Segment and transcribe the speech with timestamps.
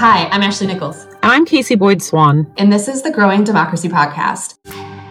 [0.00, 1.04] Hi, I'm Ashley Nichols.
[1.04, 2.50] And I'm Casey Boyd Swan.
[2.56, 4.56] And this is the Growing Democracy Podcast,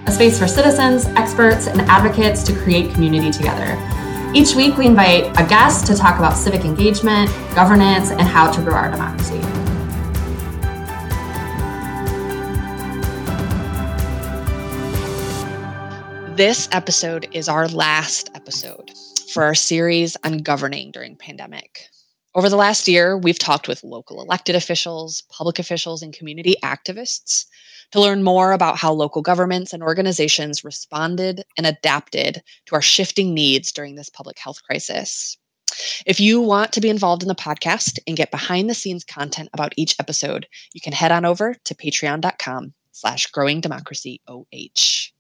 [0.08, 3.78] a space for citizens, experts, and advocates to create community together.
[4.33, 8.62] Each week, we invite a guest to talk about civic engagement, governance, and how to
[8.63, 9.38] grow our democracy.
[16.35, 18.91] This episode is our last episode
[19.31, 21.80] for our series on governing during pandemic.
[22.35, 27.45] Over the last year, we've talked with local elected officials, public officials, and community activists
[27.91, 33.34] to learn more about how local governments and organizations responded and adapted to our shifting
[33.34, 35.37] needs during this public health crisis.
[36.05, 39.49] If you want to be involved in the podcast and get behind the scenes content
[39.53, 45.11] about each episode, you can head on over to patreon.com slash growing democracy OH.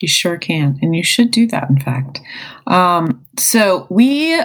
[0.00, 0.78] You sure can.
[0.80, 2.20] And you should do that, in fact.
[2.66, 4.42] Um, so we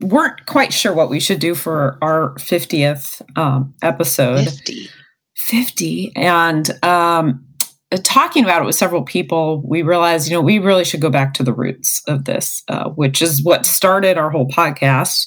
[0.00, 4.44] weren't quite sure what we should do for our 50th um, episode.
[4.44, 4.88] 50.
[5.36, 6.12] 50.
[6.16, 7.44] And um,
[8.02, 11.34] talking about it with several people, we realized, you know, we really should go back
[11.34, 15.26] to the roots of this, uh, which is what started our whole podcast,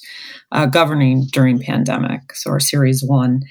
[0.52, 2.34] uh, Governing During Pandemic.
[2.34, 3.42] So our series one.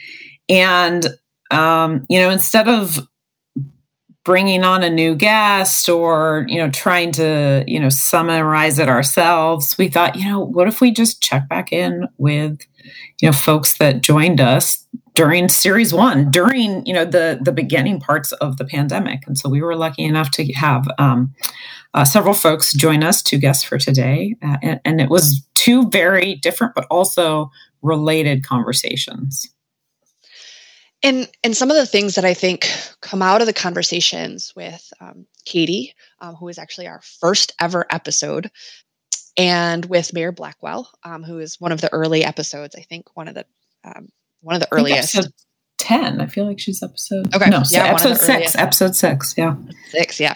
[0.49, 1.05] And,
[1.51, 3.07] um, you know, instead of
[4.23, 9.75] bringing on a new guest or you know trying to you know summarize it ourselves
[9.79, 12.59] we thought you know what if we just check back in with
[13.19, 17.99] you know folks that joined us during series one during you know the the beginning
[17.99, 19.25] parts of the pandemic?
[19.27, 21.33] And so we were lucky enough to have um,
[21.93, 25.89] uh, several folks join us two guests for today uh, and, and it was two
[25.89, 29.49] very different but also related conversations
[31.03, 32.69] and and some of the things that I think
[33.01, 37.85] come out of the conversations with um, Katie, um, who is actually our first ever
[37.89, 38.51] episode,
[39.37, 42.75] and with Mayor Blackwell, um, who is one of the early episodes.
[42.75, 43.45] I think one of the
[43.83, 44.09] um,
[44.41, 45.15] one of the earliest.
[45.15, 45.33] Episode
[45.77, 46.21] Ten.
[46.21, 47.33] I feel like she's episode.
[47.33, 47.49] Okay.
[47.49, 48.29] No, yeah, episode six.
[48.29, 48.55] Earliest.
[48.59, 49.33] Episode six.
[49.35, 49.55] Yeah.
[49.89, 50.19] Six.
[50.19, 50.35] Yeah.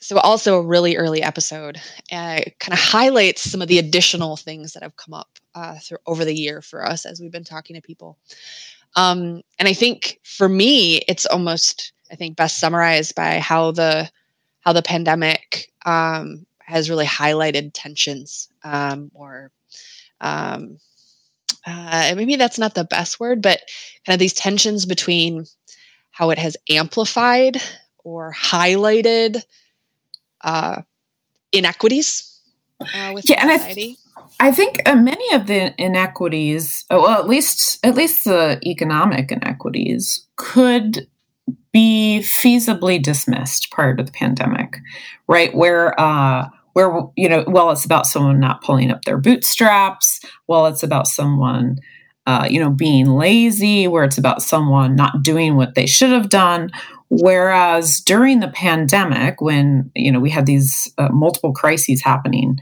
[0.00, 1.76] So also a really early episode.
[2.10, 5.98] Uh, kind of highlights some of the additional things that have come up uh, through
[6.06, 8.18] over the year for us as we've been talking to people.
[8.96, 14.10] Um, and I think for me, it's almost I think best summarized by how the
[14.60, 19.50] how the pandemic um, has really highlighted tensions um, or
[20.20, 20.78] um,
[21.66, 23.60] uh, maybe that's not the best word, but
[24.06, 25.46] kind of these tensions between
[26.10, 27.60] how it has amplified
[28.04, 29.42] or highlighted
[30.42, 30.82] uh,
[31.52, 32.40] inequities
[32.80, 33.96] uh, with yeah, society.
[34.06, 34.09] I
[34.52, 40.26] think uh, many of the inequities, uh, well, at least at least the economic inequities,
[40.36, 41.06] could
[41.72, 44.78] be feasibly dismissed prior to the pandemic,
[45.28, 45.54] right?
[45.54, 50.20] Where uh, where you know, well, it's about someone not pulling up their bootstraps.
[50.46, 51.78] Well, it's about someone.
[52.26, 56.28] Uh, you know, being lazy, where it's about someone not doing what they should have
[56.28, 56.70] done.
[57.08, 62.60] Whereas during the pandemic, when you know we had these uh, multiple crises happening,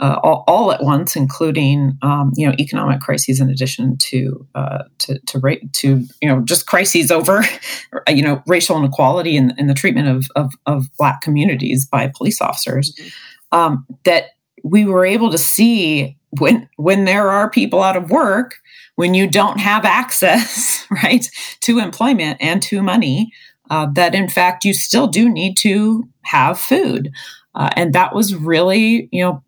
[0.00, 4.84] uh, all, all, at once, including um, you know economic crises in addition to uh,
[4.98, 7.42] to to, ra- to you know just crises over
[8.08, 12.40] you know racial inequality and, and the treatment of, of, of black communities by police
[12.40, 12.94] officers.
[12.94, 13.08] Mm-hmm.
[13.50, 14.32] Um, that
[14.62, 18.56] we were able to see when when there are people out of work,
[18.96, 21.28] when you don't have access right
[21.60, 23.32] to employment and to money,
[23.70, 27.10] uh, that in fact you still do need to have food.
[27.54, 29.42] Uh, and that was really, you know,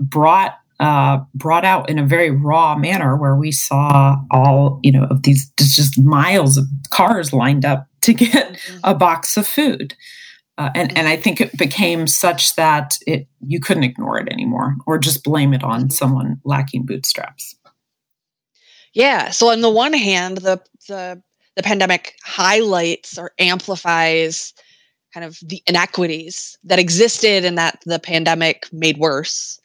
[0.00, 5.04] brought uh, brought out in a very raw manner where we saw all you know
[5.04, 8.78] of these just miles of cars lined up to get mm-hmm.
[8.82, 9.94] a box of food
[10.60, 14.76] uh, and and I think it became such that it you couldn't ignore it anymore
[14.86, 15.88] or just blame it on mm-hmm.
[15.88, 17.56] someone lacking bootstraps.
[18.92, 19.30] Yeah.
[19.30, 21.22] So on the one hand, the the
[21.56, 24.52] the pandemic highlights or amplifies
[25.14, 29.58] kind of the inequities that existed and that the pandemic made worse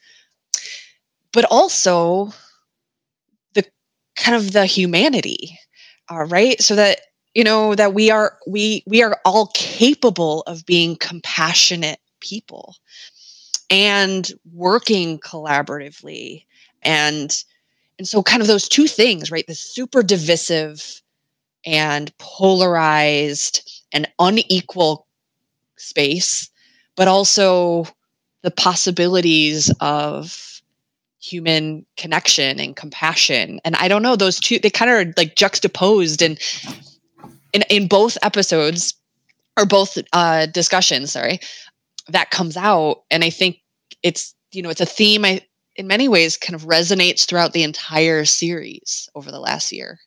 [1.36, 2.32] but also
[3.52, 3.62] the
[4.16, 5.58] kind of the humanity
[6.10, 6.60] uh, right?
[6.62, 7.00] So that
[7.34, 12.76] you know that we are we we are all capable of being compassionate people
[13.70, 16.44] and working collaboratively
[16.82, 17.44] and
[17.98, 19.46] and so kind of those two things right?
[19.46, 21.02] The super divisive
[21.66, 25.06] and polarized and unequal
[25.76, 26.48] space
[26.96, 27.86] but also
[28.42, 30.55] the possibilities of
[31.26, 33.60] human connection and compassion.
[33.64, 36.38] And I don't know, those two, they kind of are like juxtaposed and
[37.52, 38.94] in, in both episodes
[39.56, 41.40] or both uh, discussions, sorry,
[42.08, 43.02] that comes out.
[43.10, 43.58] And I think
[44.02, 45.40] it's, you know, it's a theme I,
[45.74, 49.98] in many ways kind of resonates throughout the entire series over the last year.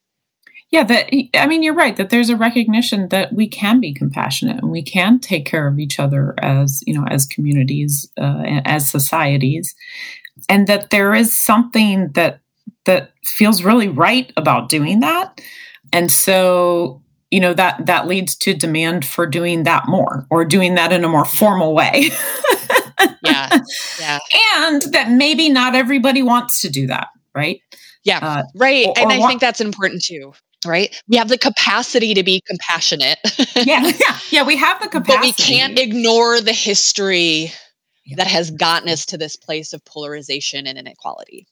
[0.71, 4.61] Yeah, that I mean, you're right that there's a recognition that we can be compassionate
[4.61, 8.87] and we can take care of each other as you know as communities, uh, as
[8.87, 9.73] societies,
[10.47, 12.39] and that there is something that
[12.85, 15.41] that feels really right about doing that,
[15.91, 17.01] and so
[17.31, 21.03] you know that that leads to demand for doing that more or doing that in
[21.03, 22.09] a more formal way.
[23.23, 23.59] yeah,
[23.99, 24.19] yeah,
[24.67, 27.61] and that maybe not everybody wants to do that, right?
[28.03, 28.87] Yeah, uh, right.
[28.87, 30.33] Or, and or I think that's important too
[30.65, 31.01] right?
[31.07, 33.19] We have the capacity to be compassionate.
[33.55, 34.43] yeah, yeah, yeah.
[34.43, 37.51] We have the capacity, but we can't ignore the history.
[38.15, 41.47] That has gotten us to this place of polarization and inequality.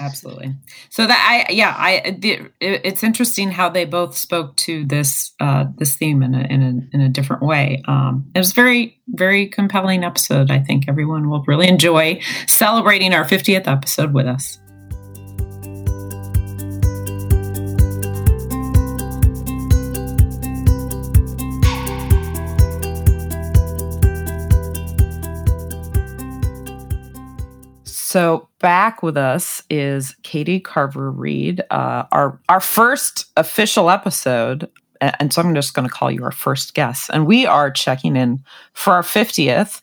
[0.00, 0.54] Absolutely.
[0.90, 2.16] So that I, yeah, I.
[2.18, 6.62] The, it's interesting how they both spoke to this uh, this theme in a in
[6.62, 7.82] a in a different way.
[7.86, 10.50] Um, it was very very compelling episode.
[10.50, 14.58] I think everyone will really enjoy celebrating our 50th episode with us.
[28.16, 34.70] So back with us is Katie Carver Reed, uh, our our first official episode,
[35.02, 37.10] and so I'm just going to call you our first guest.
[37.12, 38.42] And we are checking in
[38.72, 39.82] for our 50th,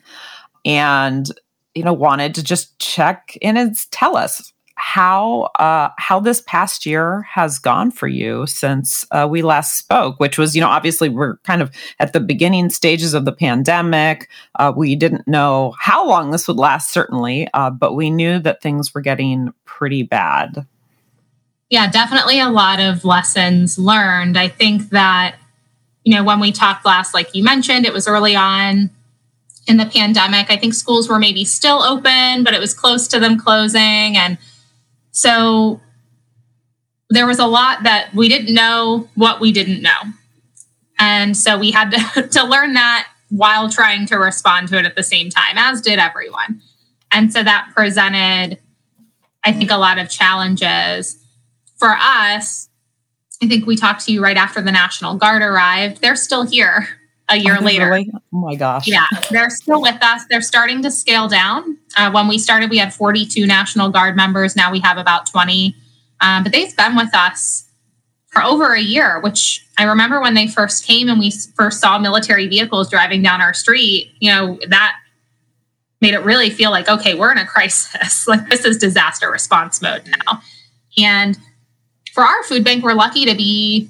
[0.65, 1.29] and
[1.75, 4.51] you know wanted to just check in and tell us
[4.85, 10.19] how uh, how this past year has gone for you since uh, we last spoke,
[10.19, 14.29] which was, you know, obviously we're kind of at the beginning stages of the pandemic.
[14.59, 18.61] Uh, we didn't know how long this would last, certainly, uh, but we knew that
[18.61, 20.67] things were getting pretty bad.
[21.69, 24.37] Yeah, definitely a lot of lessons learned.
[24.37, 25.37] I think that,
[26.03, 28.89] you know, when we talked last, like you mentioned, it was early on
[29.65, 30.51] in the pandemic.
[30.51, 34.17] I think schools were maybe still open, but it was close to them closing.
[34.17, 34.37] And
[35.13, 35.79] so
[37.09, 39.99] there was a lot that we didn't know what we didn't know.
[40.99, 44.95] And so we had to, to learn that while trying to respond to it at
[44.95, 46.61] the same time, as did everyone.
[47.11, 48.59] And so that presented,
[49.43, 51.23] I think, a lot of challenges
[51.77, 52.69] for us.
[53.41, 56.01] I think we talked to you right after the National Guard arrived.
[56.01, 56.87] They're still here
[57.29, 57.89] a year later.
[57.89, 58.11] Really?
[58.13, 58.87] Oh my gosh.
[58.87, 60.23] Yeah, they're still with us.
[60.29, 61.77] They're starting to scale down.
[61.97, 64.55] Uh, when we started, we had 42 National Guard members.
[64.55, 65.75] Now we have about 20.
[66.21, 67.69] Um, but they've been with us
[68.27, 71.99] for over a year, which I remember when they first came and we first saw
[71.99, 74.95] military vehicles driving down our street, you know, that
[76.01, 78.27] made it really feel like, okay, we're in a crisis.
[78.27, 80.41] like this is disaster response mode now.
[80.97, 81.37] And
[82.11, 83.89] for our food bank, we're lucky to be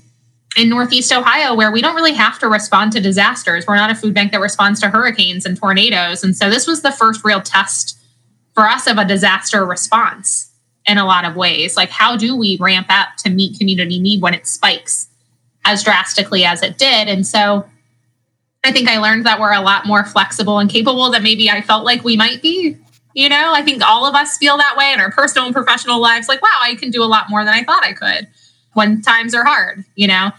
[0.56, 3.66] in Northeast Ohio, where we don't really have to respond to disasters.
[3.66, 6.24] We're not a food bank that responds to hurricanes and tornadoes.
[6.24, 8.00] And so this was the first real test
[8.54, 10.52] for us of a disaster response
[10.86, 11.76] in a lot of ways.
[11.76, 15.08] Like, how do we ramp up to meet community need when it spikes
[15.66, 17.08] as drastically as it did?
[17.08, 17.66] And so
[18.64, 21.62] I think I learned that we're a lot more flexible and capable than maybe I
[21.62, 22.78] felt like we might be.
[23.16, 26.00] You know, I think all of us feel that way in our personal and professional
[26.00, 26.28] lives.
[26.28, 28.28] Like, wow, I can do a lot more than I thought I could
[28.74, 30.32] when times are hard, you know?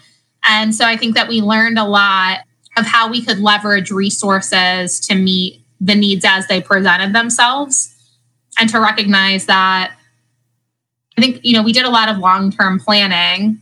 [0.45, 2.41] And so I think that we learned a lot
[2.77, 7.95] of how we could leverage resources to meet the needs as they presented themselves
[8.59, 9.97] and to recognize that
[11.17, 13.61] I think, you know, we did a lot of long term planning.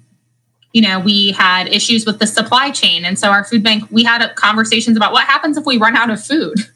[0.72, 3.04] You know, we had issues with the supply chain.
[3.04, 6.08] And so our food bank, we had conversations about what happens if we run out
[6.08, 6.54] of food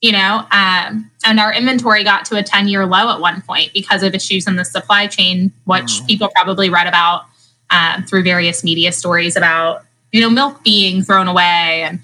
[0.00, 3.72] you know um, and our inventory got to a 10 year low at one point
[3.72, 6.06] because of issues in the supply chain which mm.
[6.06, 7.24] people probably read about
[7.70, 12.00] uh, through various media stories about you know milk being thrown away and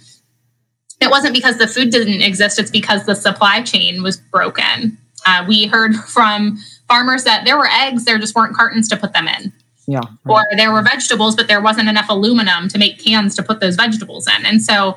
[1.01, 5.45] it wasn't because the food didn't exist it's because the supply chain was broken uh,
[5.49, 6.57] we heard from
[6.89, 9.53] farmers that there were eggs there just weren't cartons to put them in
[9.89, 10.47] yeah right.
[10.53, 13.77] or there were vegetables but there wasn't enough aluminum to make cans to put those
[13.77, 14.97] vegetables in and so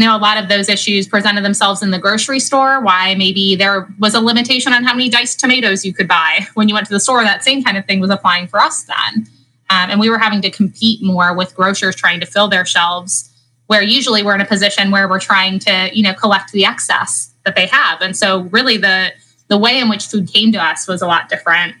[0.00, 2.80] you know, a lot of those issues presented themselves in the grocery store.
[2.80, 6.68] Why maybe there was a limitation on how many diced tomatoes you could buy when
[6.68, 7.22] you went to the store.
[7.22, 9.26] That same kind of thing was applying for us then.
[9.68, 13.30] Um, and we were having to compete more with grocers trying to fill their shelves,
[13.66, 17.32] where usually we're in a position where we're trying to, you know, collect the excess
[17.44, 18.00] that they have.
[18.00, 19.12] And so really the
[19.48, 21.74] the way in which food came to us was a lot different.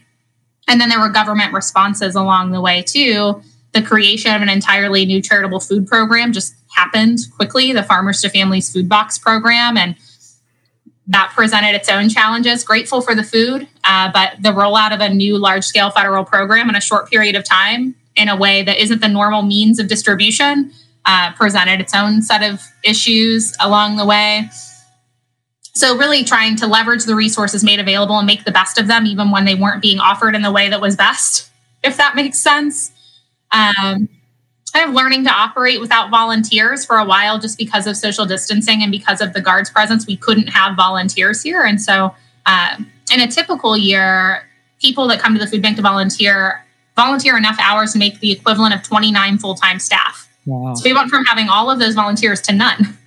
[0.68, 5.06] And then there were government responses along the way too the creation of an entirely
[5.06, 9.96] new charitable food program just happened quickly the farmers to families food box program and
[11.06, 15.08] that presented its own challenges grateful for the food uh, but the rollout of a
[15.08, 18.78] new large scale federal program in a short period of time in a way that
[18.80, 20.72] isn't the normal means of distribution
[21.06, 24.48] uh, presented its own set of issues along the way
[25.72, 29.06] So, really trying to leverage the resources made available and make the best of them,
[29.06, 31.48] even when they weren't being offered in the way that was best,
[31.84, 32.90] if that makes sense.
[33.52, 34.08] Um,
[34.70, 38.82] kind of learning to operate without volunteers for a while just because of social distancing
[38.82, 40.06] and because of the guards' presence.
[40.06, 41.62] We couldn't have volunteers here.
[41.62, 42.14] And so,
[42.46, 42.76] uh,
[43.12, 44.48] in a typical year,
[44.80, 46.64] people that come to the food bank to volunteer
[46.96, 50.28] volunteer enough hours to make the equivalent of 29 full time staff.
[50.46, 50.74] Wow.
[50.74, 52.98] So we went from having all of those volunteers to none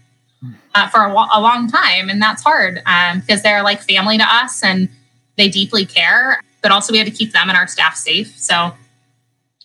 [0.75, 2.10] uh, for a, a, long time.
[2.10, 4.89] And that's hard um, because they're like family to us and
[5.38, 6.39] they deeply care.
[6.62, 8.38] But also, we had to keep them and our staff safe.
[8.38, 8.74] So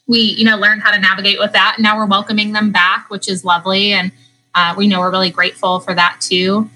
[0.09, 1.75] we, you know, learned how to navigate with that.
[1.77, 3.93] And now we're welcoming them back, which is lovely.
[3.93, 4.11] And
[4.55, 6.69] uh, we know we're really grateful for that too.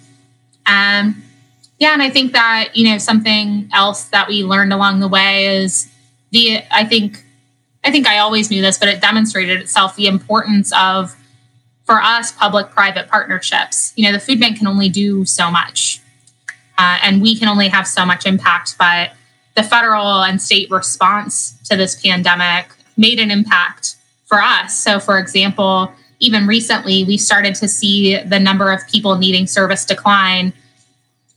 [0.67, 1.23] Um,
[1.79, 5.47] yeah, and I think that, you know, something else that we learned along the way
[5.47, 5.91] is
[6.31, 7.25] the, I think,
[7.83, 11.17] I think I always knew this, but it demonstrated itself the importance of,
[11.85, 13.93] for us, public private partnerships.
[13.97, 16.01] You know, the food bank can only do so much,
[16.79, 19.15] uh, and we can only have so much impact, but
[19.57, 23.97] the federal and state response to this pandemic made an impact
[24.27, 24.83] for us.
[24.83, 29.85] So, for example, even recently, we started to see the number of people needing service
[29.85, 30.53] decline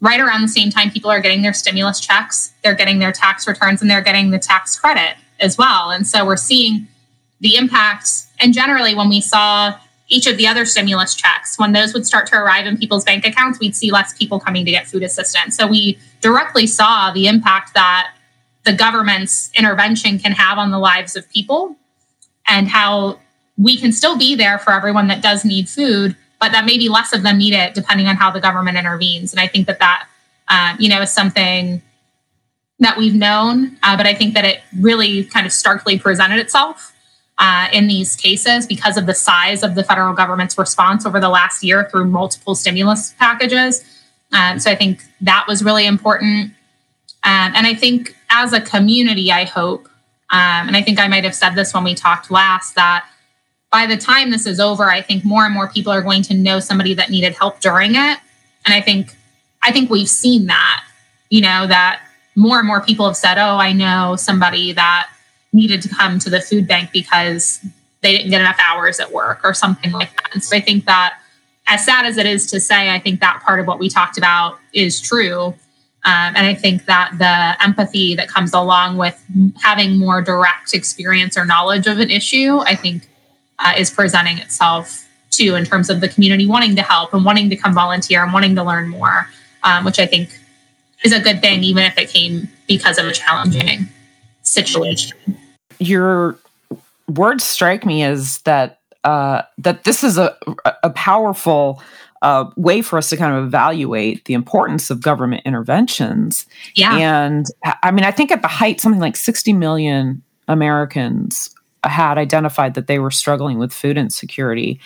[0.01, 3.47] right around the same time people are getting their stimulus checks, they're getting their tax
[3.47, 5.89] returns, and they're getting the tax credit as well.
[5.89, 6.87] And so we're seeing
[7.41, 8.09] the impact.
[8.39, 9.75] And generally, when we saw
[10.07, 13.25] each of the other stimulus checks, when those would start to arrive in people's bank
[13.25, 15.57] accounts, we'd see less people coming to get food assistance.
[15.57, 18.14] So we directly saw the impact that
[18.65, 21.75] the government's intervention can have on the lives of people
[22.47, 23.19] and how
[23.57, 27.13] we can still be there for everyone that does need food but that maybe less
[27.13, 29.31] of them need it depending on how the government intervenes.
[29.33, 30.07] And I think that that,
[30.47, 31.81] uh, you know, is something
[32.79, 36.93] that we've known, uh, but I think that it really kind of starkly presented itself
[37.37, 41.29] uh, in these cases because of the size of the federal government's response over the
[41.29, 43.83] last year through multiple stimulus packages.
[44.31, 46.51] Um, so I think that was really important.
[47.25, 49.87] Um, and I think as a community, I hope,
[50.29, 53.07] um, and I think I might have said this when we talked last, that
[53.71, 56.33] by the time this is over, I think more and more people are going to
[56.33, 58.19] know somebody that needed help during it.
[58.65, 59.15] And I think
[59.63, 60.83] I think we've seen that,
[61.29, 62.01] you know, that
[62.35, 65.09] more and more people have said, "Oh, I know somebody that
[65.51, 67.59] needed to come to the food bank because
[68.01, 70.85] they didn't get enough hours at work or something like that." And so I think
[70.85, 71.17] that
[71.67, 74.17] as sad as it is to say, I think that part of what we talked
[74.17, 75.55] about is true.
[76.05, 79.19] Um, and I think that the empathy that comes along with
[79.61, 83.09] having more direct experience or knowledge of an issue, I think
[83.57, 87.49] uh, is presenting itself too in terms of the community wanting to help and wanting
[87.49, 89.27] to come volunteer and wanting to learn more,
[89.63, 90.29] um, which I think
[91.03, 93.89] is a good thing, even if it came because of a challenging
[94.43, 95.17] situation.
[95.79, 96.37] Your
[97.07, 100.35] words strike me as that uh, that this is a
[100.83, 101.81] a powerful
[102.25, 106.45] uh, way for us to kind of evaluate the importance of government interventions.
[106.73, 107.45] Yeah, and
[107.83, 111.51] I mean, I think at the height, something like sixty million Americans
[111.83, 114.79] had identified that they were struggling with food insecurity.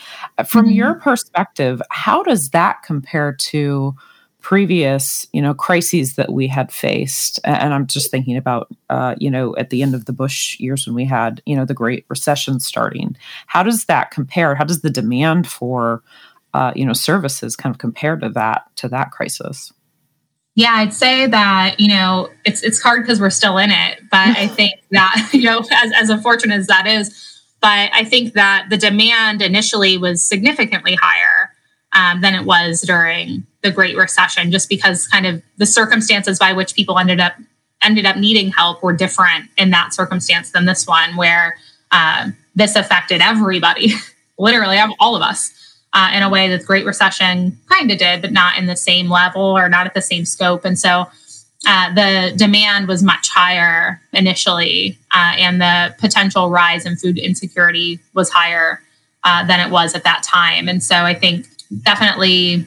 [0.46, 0.76] From mm-hmm.
[0.76, 3.96] your perspective, how does that compare to
[4.42, 7.40] previous, you know, crises that we had faced?
[7.44, 10.86] And I'm just thinking about, uh, you know, at the end of the Bush years
[10.86, 13.16] when we had, you know, the Great Recession starting.
[13.48, 14.56] How does that compare?
[14.56, 16.02] How does the demand for,
[16.54, 19.72] uh, you know, services kind of compare to that to that crisis?
[20.56, 24.02] Yeah, I'd say that, you know, it's it's hard because we're still in it.
[24.12, 28.34] But I think that, you know, as, as unfortunate as that is, but I think
[28.34, 31.52] that the demand initially was significantly higher
[31.94, 36.54] um, than it was during the Great Recession, just because kind of the circumstances by
[36.54, 37.34] which people ended up
[37.82, 41.58] ended up needing help were different in that circumstance than this one, where
[41.92, 43.94] uh, this affected everybody,
[44.38, 45.54] literally all of us
[45.94, 48.76] uh, in a way that the Great Recession kind of did, but not in the
[48.76, 50.66] same level or not at the same scope.
[50.66, 51.08] And so
[51.68, 58.00] uh, the demand was much higher initially, uh, and the potential rise in food insecurity
[58.14, 58.82] was higher
[59.24, 60.70] uh, than it was at that time.
[60.70, 61.48] And so I think
[61.84, 62.66] definitely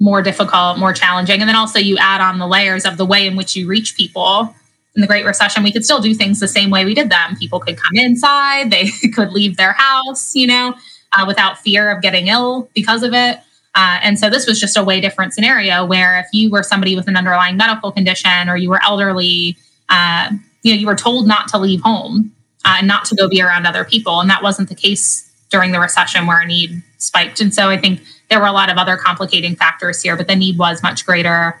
[0.00, 1.40] more difficult, more challenging.
[1.40, 3.96] And then also you add on the layers of the way in which you reach
[3.96, 4.54] people.
[4.94, 7.36] In the Great Recession, we could still do things the same way we did them.
[7.36, 10.74] People could come inside, they could leave their house, you know,
[11.12, 13.38] uh, without fear of getting ill because of it.
[13.74, 16.96] Uh, and so this was just a way different scenario where if you were somebody
[16.96, 19.56] with an underlying medical condition or you were elderly,
[19.88, 20.30] uh,
[20.62, 22.32] you know, you were told not to leave home
[22.64, 24.20] uh, and not to go be around other people.
[24.20, 27.40] And that wasn't the case during the recession where a need spiked.
[27.40, 28.00] And so I think
[28.30, 31.60] there were a lot of other complicating factors here, but the need was much greater,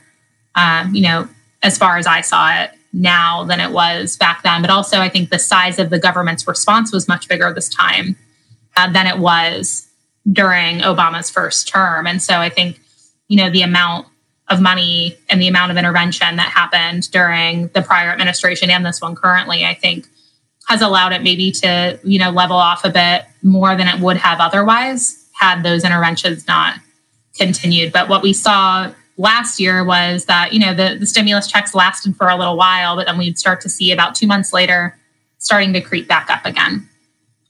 [0.54, 1.28] um, you know,
[1.62, 4.60] as far as I saw it now than it was back then.
[4.60, 8.16] But also, I think the size of the government's response was much bigger this time
[8.78, 9.88] uh, than it was
[10.30, 12.06] during Obama's first term.
[12.06, 12.80] And so I think,
[13.26, 14.06] you know, the amount
[14.48, 19.00] of money and the amount of intervention that happened during the prior administration and this
[19.00, 20.06] one currently, I think
[20.68, 24.16] has allowed it maybe to, you know, level off a bit more than it would
[24.18, 26.78] have otherwise had those interventions not
[27.36, 27.92] continued.
[27.92, 32.14] But what we saw last year was that, you know, the, the stimulus checks lasted
[32.16, 34.96] for a little while, but then we'd start to see about two months later
[35.38, 36.88] starting to creep back up again.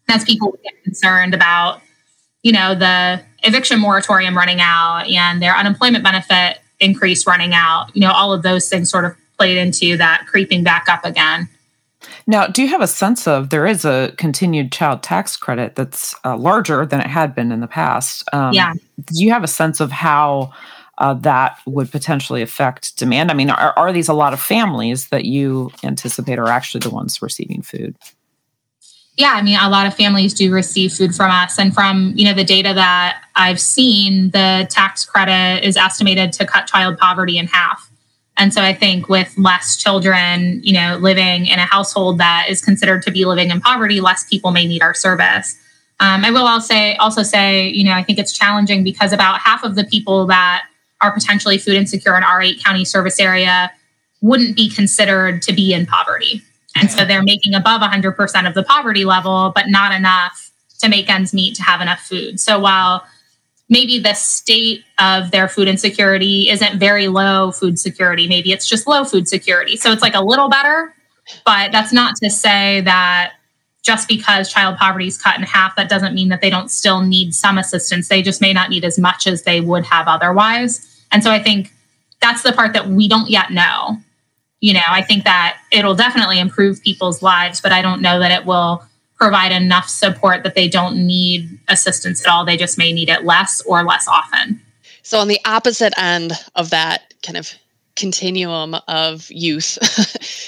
[0.08, 1.82] As people get concerned about,
[2.42, 8.00] you know, the eviction moratorium running out and their unemployment benefit increase running out, you
[8.00, 11.48] know, all of those things sort of played into that creeping back up again.
[12.26, 16.14] Now, do you have a sense of there is a continued child tax credit that's
[16.24, 18.22] uh, larger than it had been in the past?
[18.32, 18.74] Um, yeah.
[19.04, 20.52] Do you have a sense of how
[20.98, 23.30] uh, that would potentially affect demand?
[23.30, 26.90] I mean, are, are these a lot of families that you anticipate are actually the
[26.90, 27.96] ones receiving food?
[29.18, 32.24] Yeah, I mean, a lot of families do receive food from us, and from you
[32.24, 37.36] know the data that I've seen, the tax credit is estimated to cut child poverty
[37.36, 37.90] in half.
[38.36, 42.64] And so I think with less children, you know, living in a household that is
[42.64, 45.58] considered to be living in poverty, less people may need our service.
[45.98, 49.40] Um, I will also say, also say, you know, I think it's challenging because about
[49.40, 50.66] half of the people that
[51.00, 53.72] are potentially food insecure in our eight county service area
[54.20, 56.42] wouldn't be considered to be in poverty.
[56.78, 61.10] And so they're making above 100% of the poverty level, but not enough to make
[61.10, 62.38] ends meet to have enough food.
[62.38, 63.04] So while
[63.68, 68.26] maybe the state of their food insecurity isn't very low food security.
[68.26, 69.76] Maybe it's just low food security.
[69.76, 70.94] So it's like a little better,
[71.44, 73.34] but that's not to say that
[73.82, 77.02] just because child poverty is cut in half, that doesn't mean that they don't still
[77.02, 78.08] need some assistance.
[78.08, 81.04] They just may not need as much as they would have otherwise.
[81.12, 81.72] And so I think
[82.20, 83.98] that's the part that we don't yet know.
[84.60, 88.32] You know, I think that it'll definitely improve people's lives, but I don't know that
[88.32, 88.82] it will
[89.16, 92.44] provide enough support that they don't need assistance at all.
[92.44, 94.60] They just may need it less or less often.
[95.02, 97.52] So, on the opposite end of that kind of
[97.96, 99.78] continuum of youth,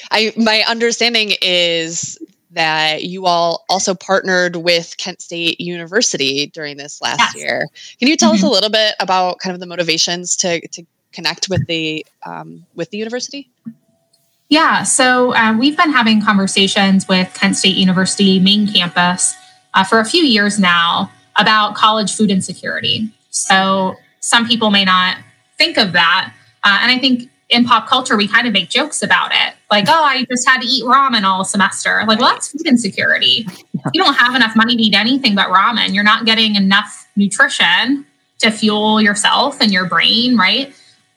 [0.10, 2.18] I my understanding is
[2.52, 7.36] that you all also partnered with Kent State University during this last yes.
[7.36, 7.68] year.
[7.98, 8.34] Can you tell mm-hmm.
[8.34, 8.54] us a mm-hmm.
[8.54, 12.98] little bit about kind of the motivations to to connect with the um, with the
[12.98, 13.50] university?
[14.50, 19.34] Yeah, so uh, we've been having conversations with Kent State University main campus
[19.74, 23.08] uh, for a few years now about college food insecurity.
[23.30, 25.18] So some people may not
[25.56, 26.34] think of that.
[26.64, 29.54] Uh, and I think in pop culture, we kind of make jokes about it.
[29.70, 32.02] Like, oh, I just had to eat ramen all semester.
[32.06, 33.46] Like, well, that's food insecurity.
[33.94, 35.94] You don't have enough money to eat anything but ramen.
[35.94, 38.04] You're not getting enough nutrition
[38.40, 40.74] to fuel yourself and your brain, right?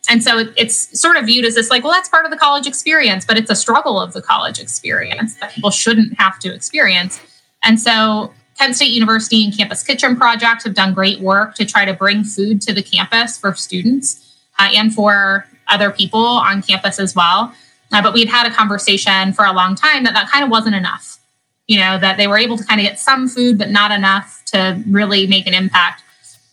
[0.09, 2.37] And so it, it's sort of viewed as this like well that's part of the
[2.37, 6.53] college experience but it's a struggle of the college experience that people shouldn't have to
[6.53, 7.19] experience.
[7.63, 11.85] And so kent state university and campus kitchen project have done great work to try
[11.85, 16.99] to bring food to the campus for students uh, and for other people on campus
[16.99, 17.53] as well.
[17.91, 20.75] Uh, but we'd had a conversation for a long time that that kind of wasn't
[20.75, 21.19] enough.
[21.67, 24.43] You know that they were able to kind of get some food but not enough
[24.47, 26.03] to really make an impact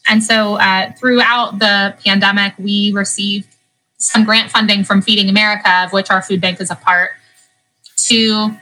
[0.08, 3.48] and so uh, throughout the pandemic, we received
[3.98, 7.10] some grant funding from Feeding America, of which our food bank is a part,
[8.08, 8.56] to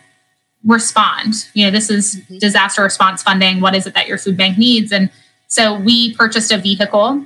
[0.65, 1.49] respond.
[1.55, 2.39] You know, this is mm-hmm.
[2.39, 3.61] disaster response funding.
[3.61, 4.93] What is it that your food bank needs?
[4.93, 5.11] And
[5.47, 7.25] so we purchased a vehicle,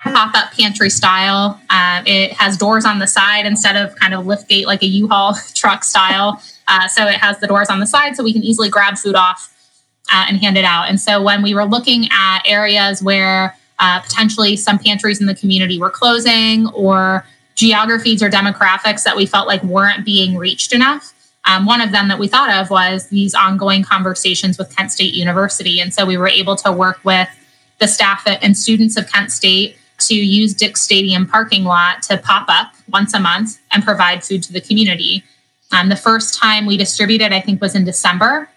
[0.00, 1.60] pop up pantry style.
[1.70, 4.86] Uh, it has doors on the side instead of kind of lift gate like a
[4.86, 6.42] U-Haul truck style.
[6.66, 9.14] Uh, so it has the doors on the side so we can easily grab food
[9.14, 9.54] off
[10.10, 10.88] uh, and hand it out.
[10.88, 15.34] And so when we were looking at areas where uh, potentially some pantries in the
[15.34, 21.14] community were closing or geographies or demographics that we felt like weren't being reached enough,
[21.46, 25.14] um, one of them that we thought of was these ongoing conversations with Kent State
[25.14, 25.80] University.
[25.80, 27.28] And so we were able to work with
[27.78, 32.46] the staff and students of Kent State to use Dix Stadium parking lot to pop
[32.48, 35.24] up once a month and provide food to the community.
[35.72, 38.48] Um, the first time we distributed, I think, was in December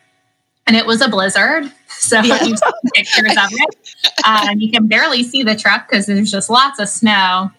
[0.67, 1.71] and it was a blizzard.
[2.03, 2.43] So yeah.
[2.43, 3.75] you see pictures of it.
[4.25, 7.49] Uh, and you can barely see the truck because there's just lots of snow.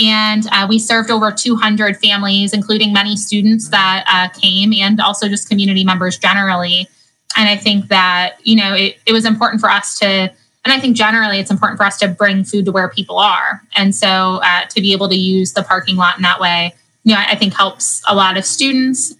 [0.00, 5.28] And uh, we served over 200 families, including many students that uh, came and also
[5.28, 6.88] just community members generally.
[7.36, 10.32] And I think that, you know, it, it was important for us to, and
[10.64, 13.62] I think generally it's important for us to bring food to where people are.
[13.76, 16.74] And so uh, to be able to use the parking lot in that way,
[17.04, 19.14] you know, I, I think helps a lot of students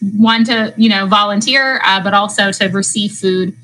[0.00, 3.56] one to you know volunteer uh, but also to receive food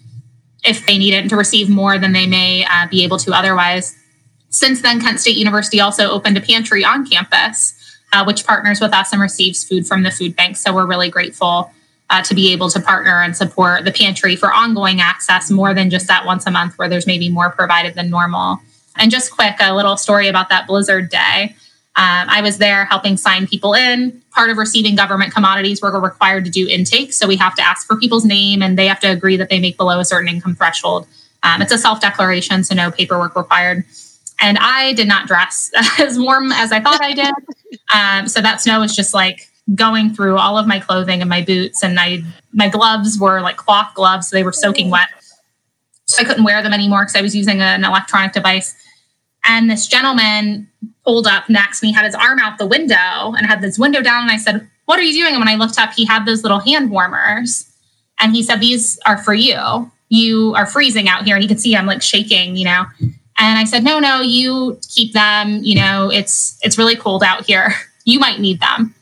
[0.65, 3.33] if they need it and to receive more than they may uh, be able to
[3.33, 3.97] otherwise.
[4.49, 7.81] Since then kent state university also opened a pantry on campus
[8.15, 10.57] uh, which partners with us and receives food from the food bank.
[10.57, 11.71] So we're really grateful
[12.11, 15.91] uh, to be able to partner and support the pantry for ongoing access more than
[15.91, 18.61] just that once a month where there's maybe more provided than normal.
[18.97, 21.57] And just quick a little story about that blizzard day
[21.97, 24.21] Um, I was there helping sign people in.
[24.33, 27.13] Part of receiving government commodities, we're required to do intake.
[27.13, 29.61] So we have to ask for people's name and they have to agree that they
[29.61, 31.07] make below a certain income threshold.
[31.45, 33.85] Um, it's a self declaration, so no paperwork required.
[34.41, 37.35] And I did not dress as warm as I thought I did.
[37.95, 41.43] Um, so that snow was just like going through all of my clothing and my
[41.43, 45.09] boots, and I my gloves were like cloth gloves, so they were soaking wet.
[46.07, 48.75] So I couldn't wear them anymore because I was using an electronic device.
[49.45, 50.69] And this gentleman
[51.05, 54.03] pulled up next to me, had his arm out the window and had this window
[54.03, 54.23] down.
[54.23, 55.35] And I said, What are you doing?
[55.35, 57.71] And when I looked up, he had those little hand warmers.
[58.19, 59.91] And he said, These are for you.
[60.09, 61.37] You are freezing out here.
[61.37, 62.85] And you could see I'm like shaking, you know.
[63.01, 65.63] And I said, No, no, you keep them.
[65.63, 67.73] You know, it's it's really cold out here.
[68.07, 68.95] You might need them.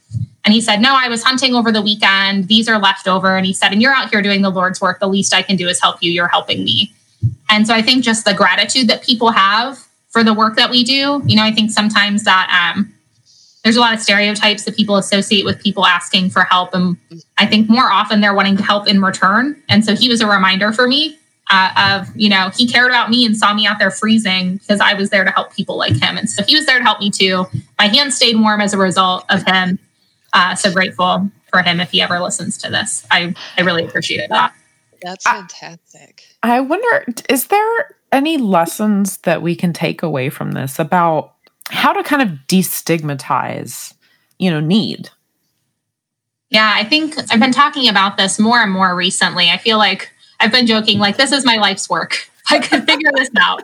[0.44, 2.46] And he said, No, I was hunting over the weekend.
[2.46, 3.36] These are left over.
[3.36, 5.00] And he said, And you're out here doing the Lord's work.
[5.00, 6.12] The least I can do is help you.
[6.12, 6.92] You're helping me.
[7.50, 10.84] And so I think just the gratitude that people have for the work that we
[10.84, 11.22] do.
[11.26, 12.92] You know, I think sometimes that um,
[13.64, 16.74] there's a lot of stereotypes that people associate with people asking for help.
[16.74, 16.96] And
[17.38, 19.60] I think more often they're wanting to help in return.
[19.68, 21.18] And so he was a reminder for me
[21.50, 24.80] uh, of, you know, he cared about me and saw me out there freezing because
[24.80, 26.16] I was there to help people like him.
[26.18, 27.46] And so he was there to help me too.
[27.78, 29.78] My hands stayed warm as a result of him.
[30.32, 33.06] Uh, so grateful for him if he ever listens to this.
[33.10, 34.54] I, I really appreciate that.
[35.02, 36.24] That's fantastic.
[36.42, 41.34] I wonder, is there any lessons that we can take away from this about
[41.70, 43.94] how to kind of destigmatize,
[44.38, 45.10] you know, need?
[46.50, 49.48] Yeah, I think I've been talking about this more and more recently.
[49.48, 52.28] I feel like I've been joking, like, this is my life's work.
[52.50, 53.62] I can figure this out.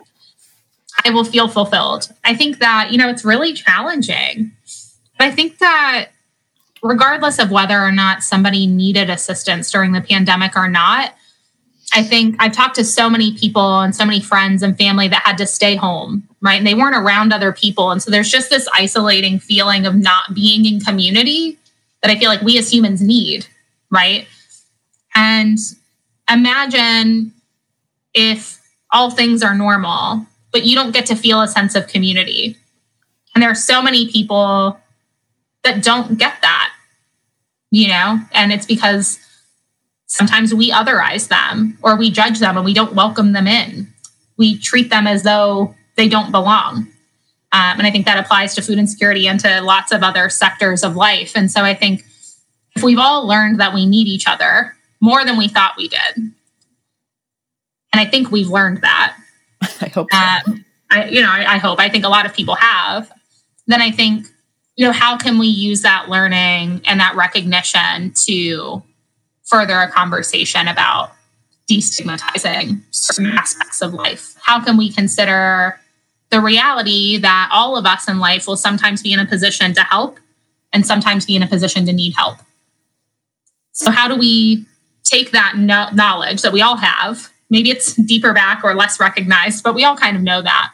[1.05, 2.11] I will feel fulfilled.
[2.23, 4.51] I think that, you know, it's really challenging.
[5.17, 6.09] But I think that
[6.81, 11.13] regardless of whether or not somebody needed assistance during the pandemic or not,
[11.93, 15.23] I think I've talked to so many people and so many friends and family that
[15.23, 16.57] had to stay home, right?
[16.57, 17.91] And they weren't around other people.
[17.91, 21.57] And so there's just this isolating feeling of not being in community
[22.01, 23.47] that I feel like we as humans need,
[23.89, 24.27] right?
[25.15, 25.57] And
[26.31, 27.33] imagine
[28.13, 32.55] if all things are normal, but you don't get to feel a sense of community.
[33.33, 34.79] And there are so many people
[35.63, 36.73] that don't get that,
[37.71, 39.19] you know, and it's because
[40.09, 43.87] Sometimes we otherize them or we judge them and we don't welcome them in.
[44.37, 46.87] We treat them as though they don't belong.
[47.51, 50.83] Um, and I think that applies to food insecurity and to lots of other sectors
[50.83, 51.33] of life.
[51.35, 52.03] And so I think
[52.75, 56.15] if we've all learned that we need each other more than we thought we did,
[56.15, 56.33] and
[57.93, 59.15] I think we've learned that.
[59.61, 60.17] I hope so.
[60.17, 61.79] Um, I, you know, I, I hope.
[61.79, 63.11] I think a lot of people have.
[63.67, 64.27] Then I think,
[64.75, 68.83] you know, how can we use that learning and that recognition to
[69.49, 71.11] further a conversation about
[71.69, 74.35] destigmatizing certain aspects of life?
[74.41, 75.79] How can we consider
[76.29, 79.81] the reality that all of us in life will sometimes be in a position to
[79.81, 80.19] help
[80.71, 82.37] and sometimes be in a position to need help?
[83.71, 84.65] So, how do we
[85.03, 87.29] take that no- knowledge that we all have?
[87.49, 90.71] Maybe it's deeper back or less recognized, but we all kind of know that.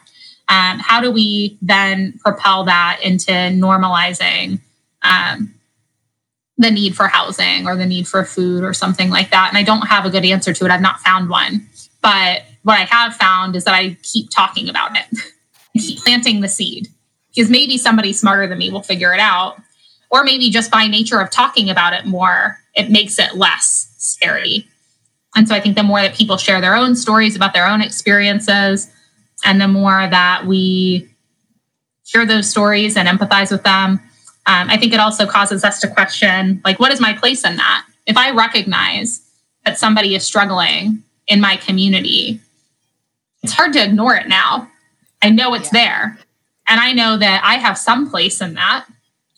[0.48, 4.60] Um, how do we then propel that into normalizing
[5.02, 5.54] um,
[6.58, 9.48] the need for housing or the need for food or something like that.
[9.48, 10.70] And I don't have a good answer to it.
[10.70, 11.66] I've not found one.
[12.02, 15.04] But what I have found is that I keep talking about it,
[15.78, 16.88] keep planting the seed
[17.34, 19.60] because maybe somebody smarter than me will figure it out.
[20.10, 24.66] Or maybe just by nature of talking about it more, it makes it less scary.
[25.34, 27.82] And so I think the more that people share their own stories about their own
[27.82, 28.90] experiences,
[29.44, 31.08] and the more that we
[32.04, 34.00] hear those stories and empathize with them,
[34.46, 37.56] um, I think it also causes us to question, like, what is my place in
[37.56, 37.86] that?
[38.06, 39.20] If I recognize
[39.64, 42.40] that somebody is struggling in my community,
[43.42, 44.70] it's hard to ignore it now.
[45.22, 45.80] I know it's yeah.
[45.84, 46.18] there.
[46.68, 48.86] And I know that I have some place in that.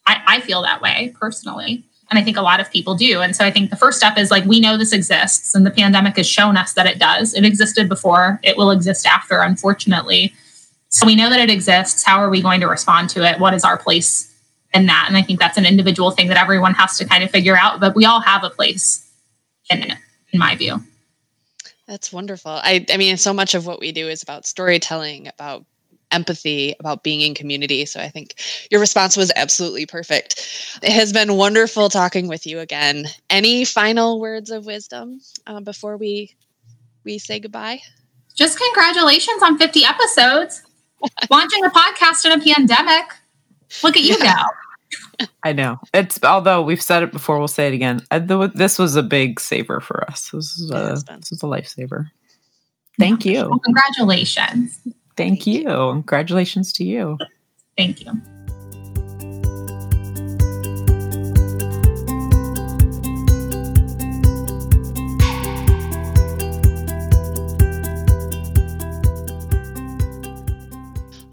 [0.06, 1.84] I, I feel that way personally.
[2.10, 3.20] And I think a lot of people do.
[3.20, 5.70] And so I think the first step is like, we know this exists, and the
[5.70, 7.34] pandemic has shown us that it does.
[7.34, 10.32] It existed before, it will exist after, unfortunately.
[10.88, 12.04] So we know that it exists.
[12.04, 13.38] How are we going to respond to it?
[13.38, 14.27] What is our place
[14.72, 15.06] and that.
[15.08, 17.80] And I think that's an individual thing that everyone has to kind of figure out,
[17.80, 19.10] but we all have a place
[19.70, 19.98] in it,
[20.32, 20.82] in my view.
[21.86, 22.52] That's wonderful.
[22.52, 25.64] I, I mean, so much of what we do is about storytelling, about
[26.10, 27.84] empathy, about being in community.
[27.86, 28.34] So I think
[28.70, 30.78] your response was absolutely perfect.
[30.82, 33.06] It has been wonderful talking with you again.
[33.30, 36.34] Any final words of wisdom uh, before we
[37.04, 37.80] we say goodbye?
[38.34, 40.62] Just congratulations on 50 episodes.
[41.30, 43.04] Launching a podcast in a pandemic.
[43.82, 44.34] Look at you yeah.
[44.34, 45.28] now.
[45.42, 45.78] I know.
[45.92, 48.00] It's although we've said it before, we'll say it again.
[48.10, 50.30] I, the, this was a big saver for us.
[50.30, 52.10] This is a, this is a lifesaver.
[52.98, 53.48] Thank you.
[53.48, 54.80] Well, congratulations.
[54.84, 55.60] Thank, Thank you.
[55.62, 55.92] you.
[55.92, 57.18] Congratulations to you.
[57.76, 58.20] Thank you.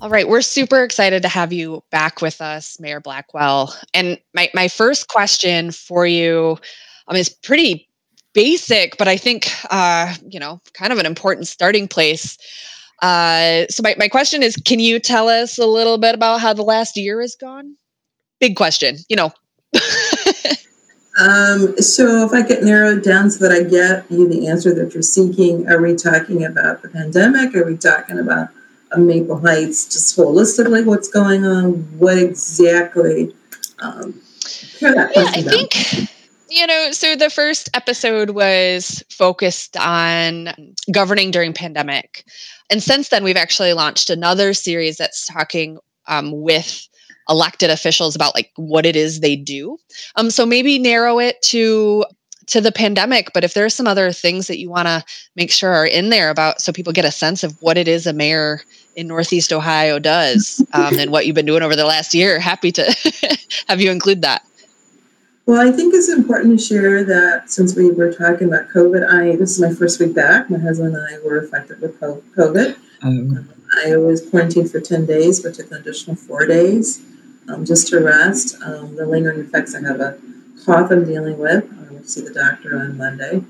[0.06, 3.76] All right, we're super excited to have you back with us, Mayor Blackwell.
[3.91, 6.60] And my, my first question for you
[7.08, 7.89] um, is pretty
[8.32, 12.38] basic, but I think, uh, you know, kind of an important starting place.
[13.02, 16.54] Uh, so my, my question is, can you tell us a little bit about how
[16.54, 17.76] the last year has gone?
[18.39, 19.34] Big question, you know.
[21.20, 24.94] um, so if I get narrowed down so that I get you the answer that
[24.94, 27.56] you're seeking, are we talking about the pandemic?
[27.56, 28.50] Are we talking about
[28.97, 31.73] Maple Heights, just holistically what's going on?
[31.97, 33.34] What exactly?
[33.79, 34.21] Um,
[34.79, 36.10] yeah, I think
[36.49, 40.49] you know so the first episode was focused on
[40.91, 42.25] governing during pandemic
[42.69, 45.77] and since then we've actually launched another series that's talking
[46.08, 46.88] um, with
[47.27, 49.77] elected officials about like what it is they do
[50.15, 52.05] um, so maybe narrow it to
[52.47, 55.03] to the pandemic, but if there are some other things that you want to
[55.36, 58.05] make sure are in there about so people get a sense of what it is
[58.05, 58.62] a mayor
[58.95, 62.71] in Northeast Ohio does um, and what you've been doing over the last year, happy
[62.71, 64.45] to have you include that.
[65.47, 69.36] Well, I think it's important to share that since we were talking about COVID, I
[69.36, 70.49] this is my first week back.
[70.49, 72.75] My husband and I were affected with COVID.
[73.03, 73.47] Um,
[73.86, 77.03] I was quarantined for 10 days, but took an additional four days
[77.47, 78.55] um, just to rest.
[78.63, 80.17] Um, the lingering effects, I have a
[80.65, 81.63] cough I'm dealing with
[82.08, 83.44] see the doctor on Monday.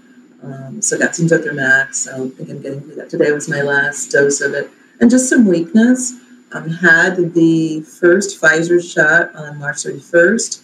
[0.44, 1.96] Um, so got some Zithromax.
[1.96, 3.10] So I think I'm getting through that.
[3.10, 6.13] Today was my last dose of it, and just some weakness.
[6.52, 10.62] Um, had the first Pfizer shot on March 31st.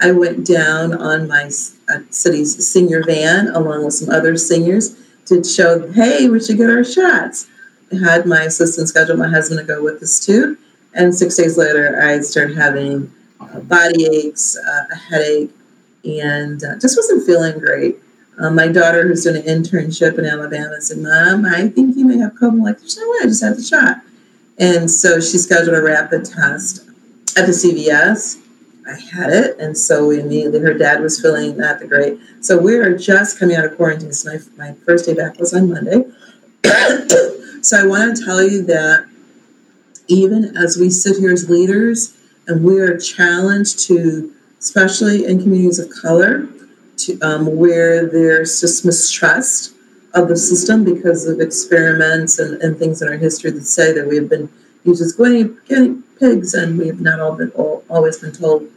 [0.00, 1.50] I went down on my
[1.92, 6.70] uh, city's senior van along with some other seniors to show, hey, we should get
[6.70, 7.48] our shots.
[7.92, 10.58] I had my assistant schedule my husband to go with us too.
[10.94, 15.50] And six days later, I started having uh, body aches, uh, a headache,
[16.04, 17.96] and uh, just wasn't feeling great.
[18.38, 22.18] Um, my daughter, who's doing an internship in Alabama, said, Mom, I think you may
[22.18, 22.52] have COVID.
[22.52, 23.98] I'm like, there's no way, I just had the shot.
[24.58, 26.88] And so she scheduled a rapid test
[27.36, 28.38] at the CVS.
[28.86, 32.18] I had it, and so we immediately her dad was feeling not the great.
[32.40, 34.12] So we are just coming out of quarantine.
[34.12, 36.04] So my, my first day back was on Monday.
[37.62, 39.06] so I want to tell you that
[40.08, 42.16] even as we sit here as leaders
[42.48, 46.48] and we are challenged to especially in communities of color,
[46.96, 49.74] to, um, where there's just mistrust
[50.14, 54.06] of the system because of experiments and, and things in our history that say that
[54.06, 54.48] we have been
[54.84, 58.68] used as guinea, guinea pigs and we have not all been all, always been told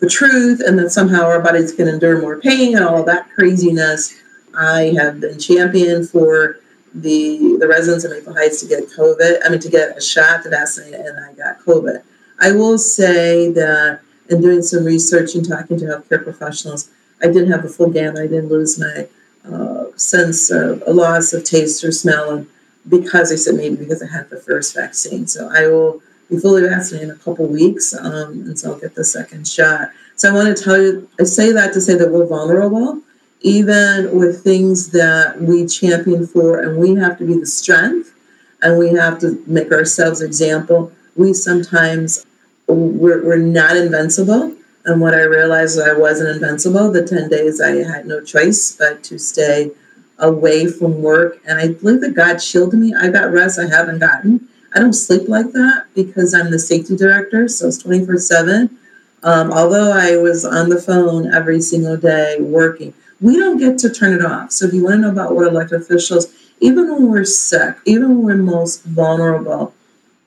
[0.00, 3.28] the truth and that somehow our bodies can endure more pain and all of that
[3.34, 4.14] craziness.
[4.56, 6.60] I have been champion for
[6.94, 9.40] the the residents of Maple Heights to get COVID.
[9.44, 12.02] I mean to get a shot to vaccinate, and I got COVID.
[12.40, 14.00] I will say that
[14.30, 16.90] and doing some research and talking to healthcare professionals,
[17.22, 18.22] I didn't have a full gamut.
[18.22, 19.08] I didn't lose my
[19.44, 22.46] uh, sense of a loss of taste or smell, and
[22.88, 25.26] because I said maybe because I had the first vaccine.
[25.26, 28.94] So I will be fully vaccinated in a couple weeks, um, and so I'll get
[28.94, 29.90] the second shot.
[30.16, 33.00] So I want to tell you, I say that to say that we're vulnerable,
[33.40, 38.14] even with things that we champion for, and we have to be the strength,
[38.62, 40.92] and we have to make ourselves example.
[41.16, 42.24] We sometimes
[42.66, 44.54] we're, we're not invincible.
[44.84, 46.90] And what I realized I wasn't invincible.
[46.90, 49.70] The 10 days I had no choice but to stay
[50.18, 51.40] away from work.
[51.46, 52.94] And I believe that God shielded me.
[52.94, 54.48] I got rest I haven't gotten.
[54.74, 58.76] I don't sleep like that because I'm the safety director, so it's 24 7.
[59.22, 63.90] Um, although I was on the phone every single day working, we don't get to
[63.90, 64.50] turn it off.
[64.52, 66.26] So if you want to know about what elected officials,
[66.60, 69.74] even when we're sick, even when we're most vulnerable,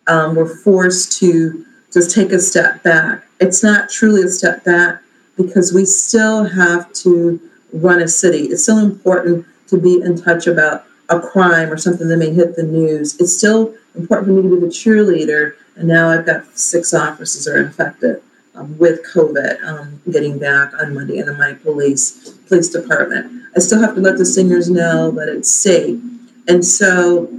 [0.07, 3.23] um, we're forced to just take a step back.
[3.39, 5.01] It's not truly a step back
[5.35, 7.39] because we still have to
[7.73, 8.45] run a city.
[8.45, 12.55] It's still important to be in touch about a crime or something that may hit
[12.55, 13.19] the news.
[13.19, 15.53] It's still important for me to be the cheerleader.
[15.75, 18.21] And now I've got six officers are infected
[18.55, 23.43] um, with COVID um, getting back on Monday in my police police department.
[23.55, 25.99] I still have to let the singers know that it's safe.
[26.47, 27.29] And so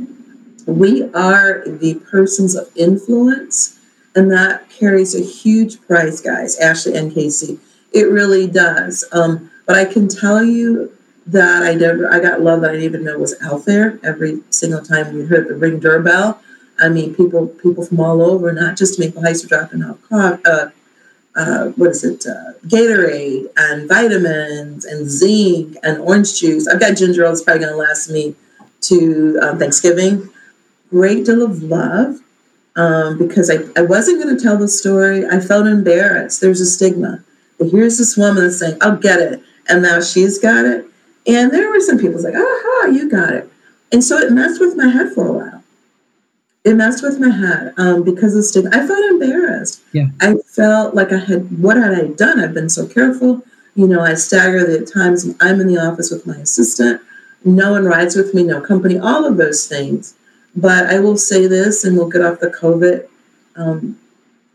[0.66, 3.77] we are the persons of influence
[4.18, 7.56] and that carries a huge price, guys, Ashley and Casey.
[7.92, 9.04] It really does.
[9.12, 10.92] Um, but I can tell you
[11.28, 14.00] that I never, I got love that I didn't even know was out there.
[14.02, 16.42] Every single time we heard the ring doorbell,
[16.80, 20.70] I mean, people people from all over, not just Maple Heights, were dropping off uh,
[21.36, 26.66] uh, what is it, uh, Gatorade and vitamins and zinc and orange juice.
[26.66, 28.34] I've got ginger ale it's probably going to last me
[28.82, 30.28] to um, Thanksgiving.
[30.90, 32.20] Great deal of love
[32.78, 35.26] um, because I, I wasn't going to tell the story.
[35.26, 36.40] I felt embarrassed.
[36.40, 37.22] There's a stigma.
[37.58, 39.42] But here's this woman saying, I'll get it.
[39.68, 40.86] And now she's got it.
[41.26, 43.50] And there were some people like, aha, you got it.
[43.92, 45.62] And so it messed with my head for a while.
[46.64, 48.70] it messed with my head um, because of stigma.
[48.72, 49.80] I felt embarrassed.
[49.92, 50.08] Yeah.
[50.20, 52.40] I felt like I had, what had I done?
[52.40, 53.42] I've been so careful.
[53.74, 57.00] You know, I stagger the times I'm in the office with my assistant.
[57.44, 60.14] No one rides with me, no company, all of those things.
[60.60, 63.06] But I will say this, and we'll get off the COVID.
[63.54, 63.98] Um,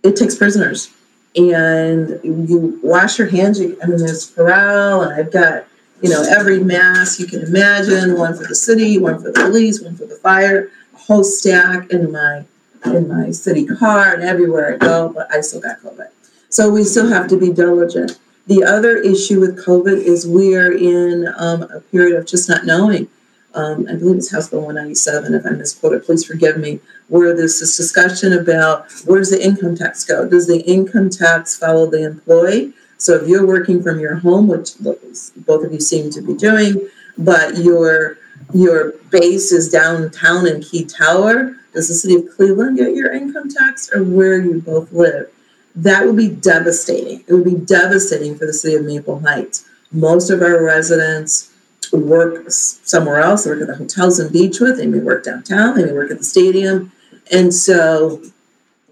[0.04, 0.92] it takes prisoners,
[1.36, 3.60] and you wash your hands.
[3.60, 5.66] You, I mean, there's Purell, and I've got
[6.02, 8.18] you know every mask you can imagine.
[8.18, 11.90] One for the city, one for the police, one for the fire A whole stack
[11.92, 12.44] in my
[12.86, 16.10] in my city car and everywhere I go, but I still got COVID.
[16.50, 18.20] So we still have to be diligent.
[18.48, 22.66] The other issue with COVID is we are in um, a period of just not
[22.66, 23.08] knowing.
[23.56, 27.60] Um, I believe it's House Bill 197, if I misquoted, please forgive me, where there's
[27.60, 30.28] this discussion about where does the income tax go?
[30.28, 32.74] Does the income tax follow the employee?
[32.98, 36.90] So if you're working from your home, which both of you seem to be doing,
[37.18, 38.18] but you're
[38.54, 43.50] your base is downtown in Key Tower, does the city of Cleveland get your income
[43.50, 45.30] tax or where you both live?
[45.76, 47.24] That would be devastating.
[47.28, 49.68] It would be devastating for the city of Maple Heights.
[49.92, 51.53] Most of our residents
[51.92, 53.44] work somewhere else.
[53.44, 54.78] They work at the hotels in Beechwood.
[54.78, 55.76] They may work downtown.
[55.76, 56.92] They may work at the stadium.
[57.32, 58.22] And so,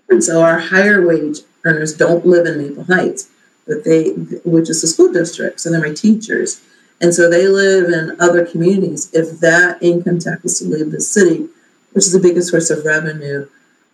[0.10, 3.30] and so our higher wage earners don't live in Maple Heights,
[3.68, 4.10] but they,
[4.44, 5.60] which is the school district.
[5.60, 6.62] So they're my teachers.
[7.02, 9.10] And so they live in other communities.
[9.14, 11.48] If that income tax was to leave the city,
[11.94, 13.48] which is the biggest source of revenue,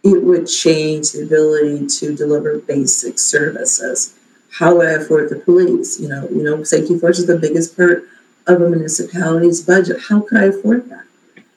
[0.04, 4.14] it would change the ability to deliver basic services.
[4.52, 6.00] However, the police?
[6.00, 8.04] You know, you know, safety force is the biggest part
[8.48, 9.98] of a municipality's budget.
[10.10, 11.04] How could I afford that?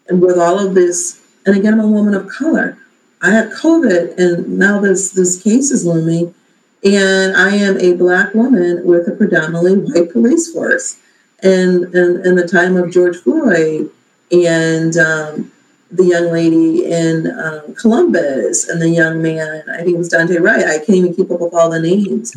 [0.09, 2.79] And with all of this, and again, I'm a woman of color.
[3.23, 6.35] I had COVID, and now this this case is looming,
[6.83, 10.99] and I am a black woman with a predominantly white police force
[11.43, 13.91] and in, the time of George Floyd
[14.31, 15.53] and um,
[15.91, 20.41] the young lady in um, Columbus and the young man, I think it was Daunte
[20.41, 20.65] Wright.
[20.65, 22.37] I can't even keep up with all the names.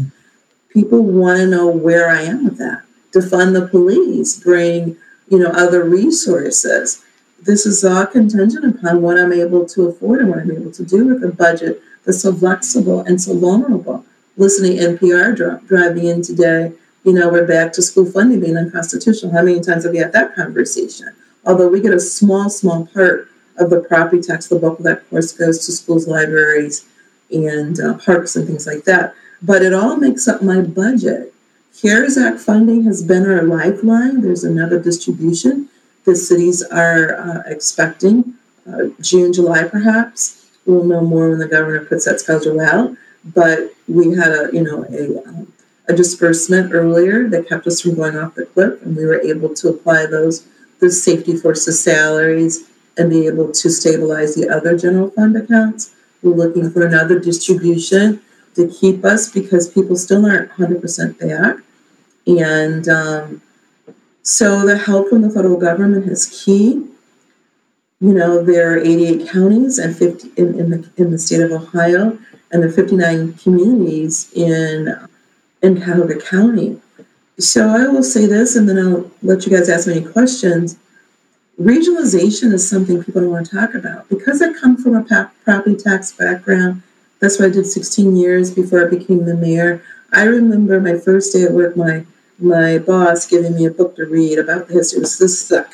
[0.69, 2.83] People want to know where I am with that.
[3.13, 4.97] To fund the police, bring
[5.29, 7.03] you know other resources.
[7.41, 10.85] This is all contingent upon what I'm able to afford and what I'm able to
[10.85, 14.05] do with a budget that's so flexible and so vulnerable.
[14.37, 16.73] Listening NPR driving in today
[17.03, 19.33] you know, we're back to school funding being unconstitutional.
[19.33, 21.09] How many times have we had that conversation?
[21.45, 25.09] Although we get a small, small part of the property tax, the bulk of that,
[25.09, 26.85] course, goes to schools, libraries,
[27.29, 29.13] and uh, parks and things like that.
[29.41, 31.32] But it all makes up my budget.
[31.81, 34.21] CARES Act funding has been our lifeline.
[34.21, 35.69] There's another distribution
[36.05, 38.33] the cities are uh, expecting
[38.67, 40.49] uh, June, July, perhaps.
[40.65, 42.95] We'll know more when the governor puts that schedule out.
[43.25, 45.53] But we had a, you know, a um,
[45.89, 49.53] a disbursement earlier that kept us from going off the cliff, and we were able
[49.55, 50.47] to apply those
[50.79, 55.95] those safety forces salaries and be able to stabilize the other general fund accounts.
[56.21, 58.21] We're looking for another distribution
[58.55, 61.57] to keep us because people still aren't 100% back.
[62.25, 63.41] And um,
[64.21, 66.87] so the help from the federal government is key.
[67.99, 71.51] You know, there are 88 counties and 50 in, in, the, in the state of
[71.51, 72.17] Ohio,
[72.51, 74.95] and the 59 communities in
[75.61, 76.79] in Cuyahoga County.
[77.39, 80.77] So I will say this, and then I'll let you guys ask me any questions.
[81.59, 85.75] Regionalization is something people don't want to talk about because I come from a property
[85.75, 86.83] tax background.
[87.23, 89.81] That's what I did 16 years before I became the mayor.
[90.11, 92.05] I remember my first day at work, my
[92.37, 94.97] my boss giving me a book to read about the history.
[94.97, 95.67] It was this thick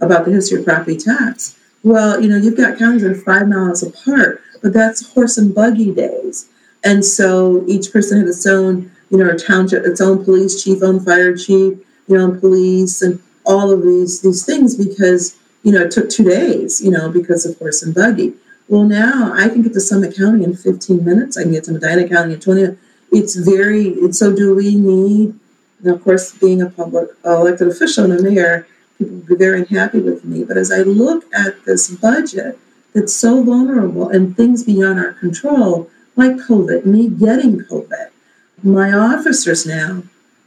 [0.00, 1.56] about the history of property tax.
[1.84, 5.54] Well, you know, you've got counties that are five miles apart, but that's horse and
[5.54, 6.48] buggy days.
[6.82, 10.98] And so each person had its own you know, township, its own police chief, own
[10.98, 15.92] fire chief, you know, police and all of these these things because you know it
[15.92, 18.34] took two days, you know, because of horse and buggy.
[18.68, 21.36] Well, now I can get to Summit County in 15 minutes.
[21.36, 22.76] I can get to Medina County in 20.
[23.10, 23.88] It's very.
[23.88, 25.34] It's, so do we need?
[25.82, 28.66] And of course, being a public elected official and a mayor,
[28.98, 30.44] people will be very unhappy with me.
[30.44, 32.58] But as I look at this budget
[32.94, 38.10] that's so vulnerable and things beyond our control, like COVID, me getting COVID,
[38.62, 40.02] my officers now,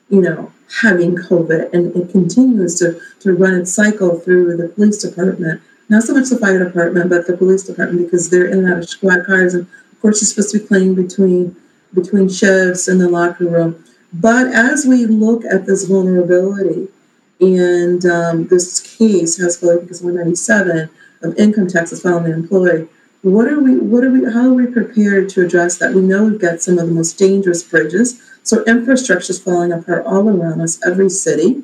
[0.09, 0.51] you know,
[0.82, 5.61] having COVID and it continues to, to run its cycle through the police department.
[5.92, 8.80] Not so much the fire department, but the police department because they're in and out
[8.80, 9.54] of squad cars.
[9.54, 11.54] And of course, you're supposed to be playing between
[11.94, 13.84] between shifts in the locker room.
[14.14, 16.88] But as we look at this vulnerability
[17.42, 20.89] and um, this case, House Bill 197
[21.24, 22.88] of income taxes filed on the employee,
[23.24, 25.94] what are we, what are we, how are we prepared to address that?
[25.94, 28.22] We know we've got some of the most dangerous bridges.
[28.44, 31.64] So infrastructure is falling apart all around us, every city.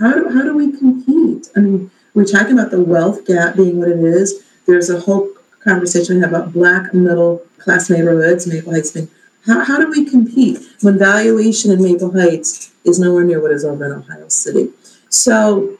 [0.00, 1.50] How do, how do we compete?
[1.54, 4.44] I mean, we're talking about the wealth gap being what it is.
[4.66, 5.28] There's a whole
[5.60, 9.08] conversation we have about black middle class neighborhoods, Maple Heights being
[9.46, 13.64] how, how do we compete when valuation in Maple Heights is nowhere near what is
[13.64, 14.70] over in Ohio City?
[15.10, 15.76] So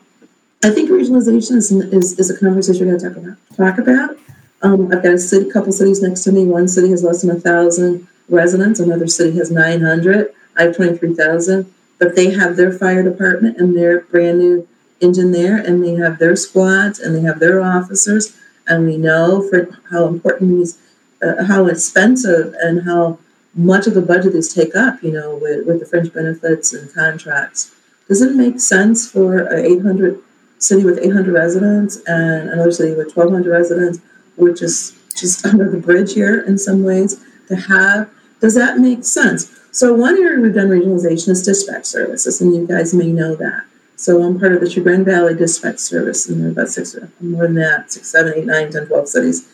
[0.63, 3.57] I think regionalization is, is, is a conversation we're going to talk about.
[3.57, 4.19] Talk about.
[4.63, 6.45] Um, I've got a city, couple cities next to me.
[6.45, 8.81] One city has less than a thousand residents.
[8.81, 10.35] Another city has 900.
[10.57, 11.73] I have 23,000.
[11.99, 14.69] But they have their fire department and their brand new
[15.05, 18.37] engine there, and they have their squads and they have their officers.
[18.67, 20.79] And we know for how important these,
[21.23, 23.19] uh, how expensive and how
[23.55, 26.93] much of the budget these take up, you know, with, with the fringe benefits and
[26.93, 27.75] contracts.
[28.09, 30.21] Does it make sense for an 800
[30.59, 34.01] city with 800 residents and another city with 1,200 residents,
[34.37, 38.11] which is just under the bridge here in some ways, to have?
[38.41, 39.51] Does that make sense?
[39.71, 43.65] So one area we've done regionalization is dispatch services, and you guys may know that.
[43.97, 47.45] So I'm part of the Chagrin Valley Dispatch Service, and there are about six, more
[47.45, 49.49] than that, six, seven, eight, nine, ten, twelve cities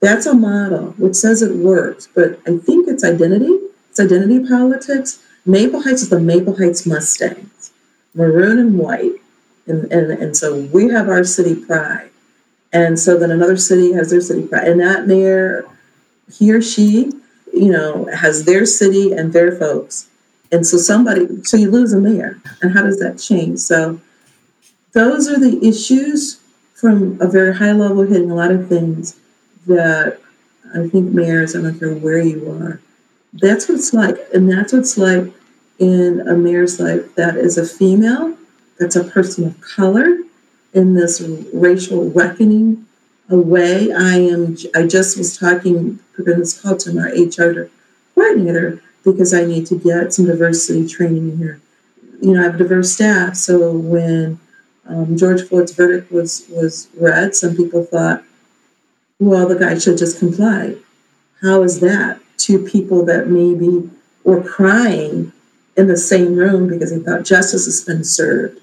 [0.00, 3.58] that's a model which says it works, but I think it's identity.
[3.90, 5.22] It's identity politics.
[5.44, 7.70] Maple Heights is the Maple Heights Mustangs,
[8.14, 9.12] maroon and white.
[9.66, 12.10] And, and, and so we have our city pride.
[12.72, 14.66] And so then another city has their city pride.
[14.66, 15.66] And that mayor,
[16.32, 17.12] he or she,
[17.52, 20.08] you know, has their city and their folks.
[20.52, 22.40] And so somebody, so you lose a mayor.
[22.62, 23.60] And how does that change?
[23.60, 24.00] So
[24.92, 26.40] those are the issues
[26.74, 29.18] from a very high level hitting a lot of things
[29.66, 30.18] that
[30.74, 32.80] I think mayors, I don't care where you are,
[33.34, 34.16] that's what it's like.
[34.34, 35.32] And that's what it's like
[35.78, 38.36] in a mayor's life that is a female,
[38.78, 40.18] that's a person of color
[40.72, 41.20] in this
[41.52, 42.86] racial reckoning
[43.28, 43.92] away.
[43.92, 47.70] I am I just was talking this call to my HR
[48.14, 51.60] coordinator because I need to get some diversity training in here.
[52.20, 54.38] You know, I have a diverse staff, so when
[54.86, 58.22] um, George Floyd's verdict was was read, some people thought,
[59.18, 60.76] well, the guy should just comply.
[61.42, 62.20] How is that?
[62.36, 63.90] Two people that maybe
[64.24, 65.32] were crying
[65.76, 68.60] in the same room because they thought justice has been served.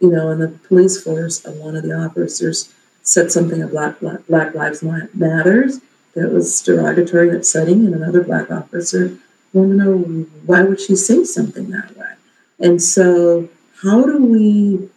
[0.00, 2.72] You know, in the police force, one of the officers
[3.02, 5.80] said something about Black, Black Lives Matters
[6.14, 9.18] that was derogatory and upsetting, and another Black officer
[9.52, 9.98] wanted to know
[10.46, 12.12] why would she say something that way.
[12.58, 13.48] And so,
[13.82, 14.88] how do we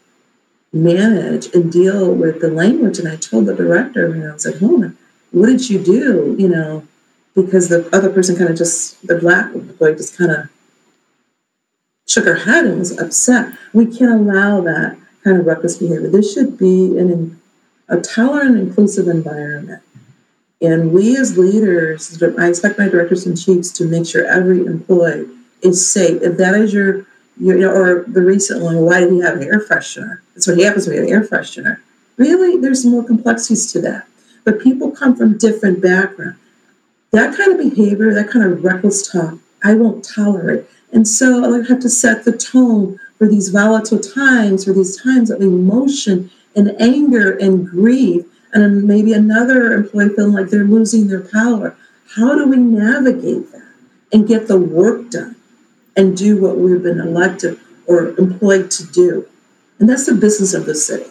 [0.73, 2.99] manage and deal with the language.
[2.99, 4.97] And I told the director when I was at home,
[5.31, 6.35] what did you do?
[6.37, 6.87] You know,
[7.35, 10.49] because the other person kind of just, the black boy just kind of
[12.07, 13.53] shook her head and was upset.
[13.73, 16.09] We can't allow that kind of reckless behavior.
[16.09, 17.39] This should be an,
[17.87, 19.81] a tolerant, inclusive environment.
[20.61, 25.27] And we as leaders, I expect my directors and chiefs to make sure every employee
[25.61, 26.21] is safe.
[26.21, 27.05] If that is your
[27.39, 30.19] you know, or the recent one, why did he have an air freshener?
[30.35, 31.79] That's what happens when you have an air freshener.
[32.17, 34.05] Really, there's more complexities to that.
[34.43, 36.37] But people come from different backgrounds.
[37.11, 40.65] That kind of behavior, that kind of reckless talk, I won't tolerate.
[40.93, 45.29] And so I have to set the tone for these volatile times, for these times
[45.29, 51.21] of emotion and anger and grief, and maybe another employee feeling like they're losing their
[51.21, 51.75] power.
[52.15, 53.73] How do we navigate that
[54.11, 55.35] and get the work done?
[55.95, 59.27] and do what we've been elected or employed to do.
[59.79, 61.09] And that's the business of the city.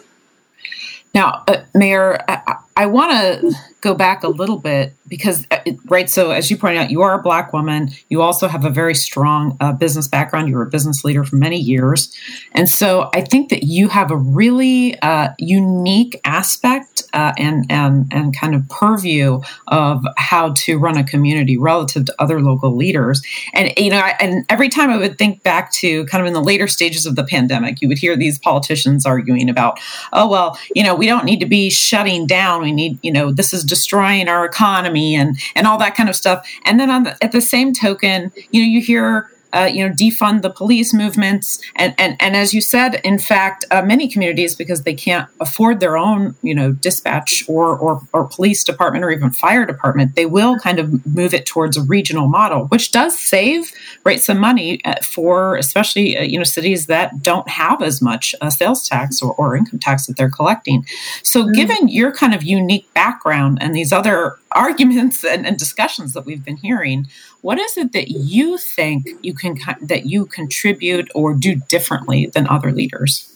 [1.13, 6.09] Now, uh, Mayor, I, I want to go back a little bit because, uh, right,
[6.09, 7.89] so as you pointed out, you are a Black woman.
[8.09, 10.47] You also have a very strong uh, business background.
[10.47, 12.15] You were a business leader for many years.
[12.53, 18.07] And so I think that you have a really uh, unique aspect uh, and, and,
[18.11, 23.21] and kind of purview of how to run a community relative to other local leaders.
[23.53, 26.33] And, you know, I, and every time I would think back to kind of in
[26.33, 29.79] the later stages of the pandemic, you would hear these politicians arguing about,
[30.13, 32.60] oh, well, you know, we don't need to be shutting down.
[32.61, 36.15] We need, you know, this is destroying our economy and and all that kind of
[36.15, 36.47] stuff.
[36.65, 39.93] And then on the, at the same token, you know, you hear uh, you know,
[39.93, 44.55] defund the police movements, and and and as you said, in fact, uh, many communities
[44.55, 49.11] because they can't afford their own, you know, dispatch or, or or police department or
[49.11, 53.17] even fire department, they will kind of move it towards a regional model, which does
[53.17, 53.71] save
[54.03, 58.33] right some money uh, for especially uh, you know cities that don't have as much
[58.41, 60.85] uh, sales tax or, or income tax that they're collecting.
[61.23, 61.53] So, mm-hmm.
[61.53, 66.43] given your kind of unique background and these other arguments and, and discussions that we've
[66.43, 67.07] been hearing,
[67.41, 72.47] what is it that you think you can that you contribute or do differently than
[72.47, 73.27] other leaders?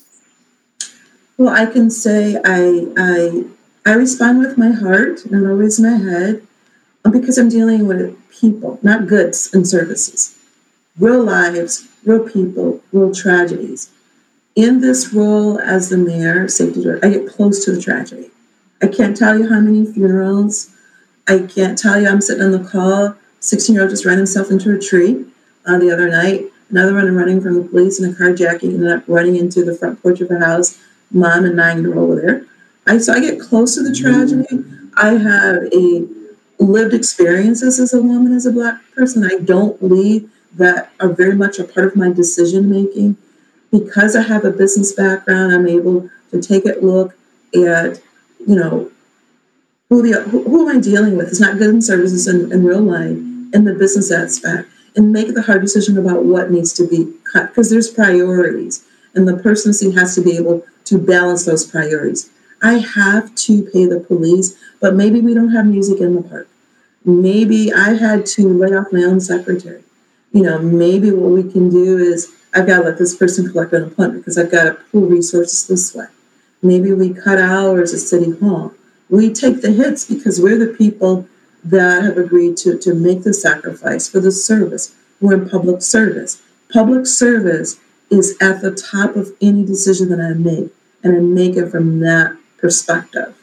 [1.38, 3.44] Well, I can say I I
[3.86, 6.46] I respond with my heart, not always my head,
[7.04, 10.38] um, because I'm dealing with people, not goods and services,
[11.00, 13.92] real lives, real people, real tragedies.
[14.56, 18.32] In this role as the mayor, safety director, I get close to the tragedy.
[18.82, 20.72] I can't tell you how many funerals.
[21.28, 22.08] I can't tell you.
[22.08, 23.16] I'm sitting on the call.
[23.40, 25.26] 16 year old just ran himself into a tree
[25.66, 26.46] uh, the other night.
[26.70, 30.02] Another one running from the police in a carjacking ended up running into the front
[30.02, 30.80] porch of a house.
[31.12, 32.46] Mom and nine year old were there.
[32.88, 34.64] I so I get close to the tragedy.
[34.98, 36.08] I have a
[36.60, 39.24] lived experiences as a woman, as a black person.
[39.24, 43.18] I don't believe that are very much a part of my decision making.
[43.72, 47.14] Because I have a business background, I'm able to take a look
[47.54, 48.00] at,
[48.48, 48.90] you know,
[49.96, 51.30] who the who, am I dealing with?
[51.30, 53.18] It's not goods and services in, in real life
[53.54, 57.48] in the business aspect and make the hard decision about what needs to be cut
[57.48, 62.30] because there's priorities and the person has to be able to balance those priorities.
[62.62, 66.50] I have to pay the police, but maybe we don't have music in the park.
[67.06, 69.84] Maybe I had to lay off my own secretary.
[70.34, 73.74] You know, maybe what we can do is I've got to let this person collect
[73.74, 76.08] unemployment because I've got to pool resources this way.
[76.62, 78.74] Maybe we cut hours at City Hall.
[79.10, 81.28] We take the hits because we're the people
[81.64, 84.94] that have agreed to, to make the sacrifice for the service.
[85.22, 86.42] We're in public service.
[86.72, 87.80] Public service
[88.10, 90.72] is at the top of any decision that I make,
[91.04, 93.36] and I make it from that perspective.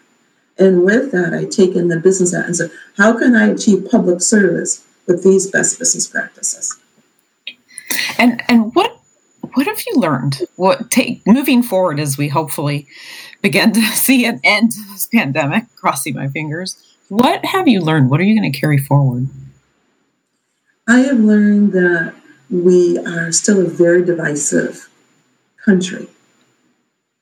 [0.59, 4.21] And with that, I take in the business and say, how can I achieve public
[4.21, 6.79] service with these best business practices?
[8.19, 9.02] And and what
[9.55, 10.41] what have you learned?
[10.57, 12.87] What take moving forward as we hopefully
[13.43, 16.77] begin to see an end to this pandemic, crossing my fingers.
[17.09, 18.09] What have you learned?
[18.11, 19.27] What are you going to carry forward?
[20.89, 22.15] I have learned that
[22.51, 24.89] we are still a very divisive
[25.65, 26.09] country.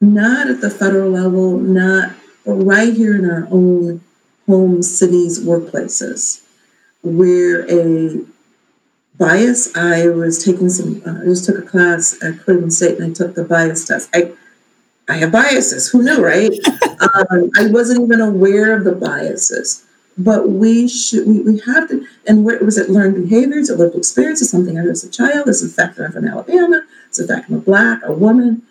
[0.01, 2.13] Not at the federal level, not
[2.47, 4.01] but right here in our own
[4.47, 6.43] home cities, workplaces.
[7.03, 8.25] We're a
[9.21, 9.77] bias.
[9.77, 13.15] I was taking some, uh, I just took a class at Cleveland State and I
[13.15, 14.11] took the bias test.
[14.13, 14.33] I
[15.11, 15.89] I have biases.
[15.89, 16.53] Who knew, right?
[17.01, 19.85] um, I wasn't even aware of the biases.
[20.17, 23.97] But we should, we, we have to, and what was it learned behaviors, or lived
[23.97, 25.49] experience, experiences, something I heard as a child.
[25.49, 26.85] Is the fact that I'm from Alabama.
[27.09, 28.63] It's the fact I'm a black, a woman.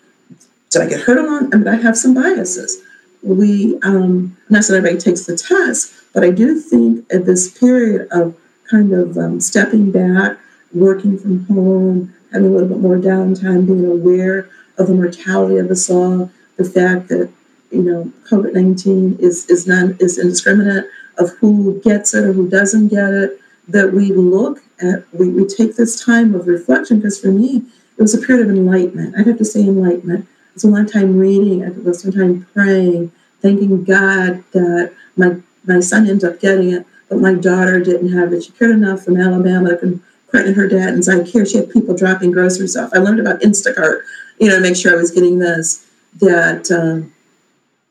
[0.70, 1.52] Did I get hurt on?
[1.52, 2.82] I mean, I have some biases.
[3.22, 8.08] We, um, not that everybody takes the test, but I do think at this period
[8.12, 8.34] of
[8.70, 10.38] kind of um, stepping back,
[10.72, 14.48] working from home, having a little bit more downtime, being aware
[14.78, 17.30] of the mortality of us all, the fact that
[17.70, 20.86] you know COVID nineteen is is non is indiscriminate
[21.18, 23.40] of who gets it or who doesn't get it.
[23.68, 27.62] That we look at we, we take this time of reflection because for me
[27.98, 29.14] it was a period of enlightenment.
[29.16, 30.26] I'd have to say enlightenment.
[30.54, 31.64] It's a long time reading.
[31.64, 33.12] I spent some time praying,
[33.42, 38.32] thanking God that my my son ended up getting it, but my daughter didn't have
[38.32, 38.44] it.
[38.44, 41.44] She cared enough from Alabama to credit her dad and I care.
[41.44, 42.90] She had people dropping groceries off.
[42.94, 44.02] I learned about Instacart
[44.40, 45.86] you know, to make sure I was getting this,
[46.18, 47.12] that um,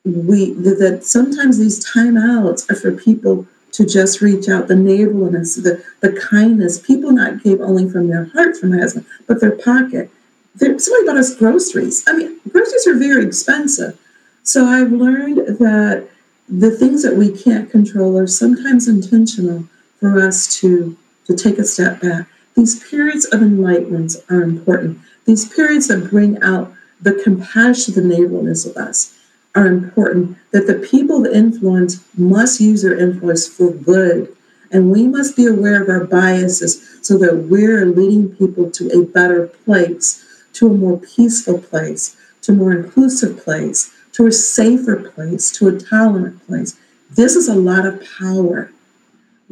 [0.03, 5.83] we that sometimes these timeouts are for people to just reach out, the neighborliness, the,
[6.01, 6.79] the kindness.
[6.79, 10.09] People not gave only from their heart from my husband, but their pocket.
[10.55, 12.03] There, somebody bought us groceries.
[12.07, 13.97] I mean, groceries are very expensive.
[14.41, 16.09] So I've learned that
[16.49, 19.65] the things that we can't control are sometimes intentional
[19.99, 22.27] for us to, to take a step back.
[22.55, 24.99] These periods of enlightenment are important.
[25.25, 29.15] These periods that bring out the compassion, the neighborliness of us
[29.55, 30.37] are important.
[30.51, 34.35] That the people that influence must use their influence for good.
[34.71, 39.05] And we must be aware of our biases so that we're leading people to a
[39.05, 45.09] better place, to a more peaceful place, to a more inclusive place, to a safer
[45.11, 46.77] place, to a tolerant place.
[47.09, 48.69] This is a lot of power.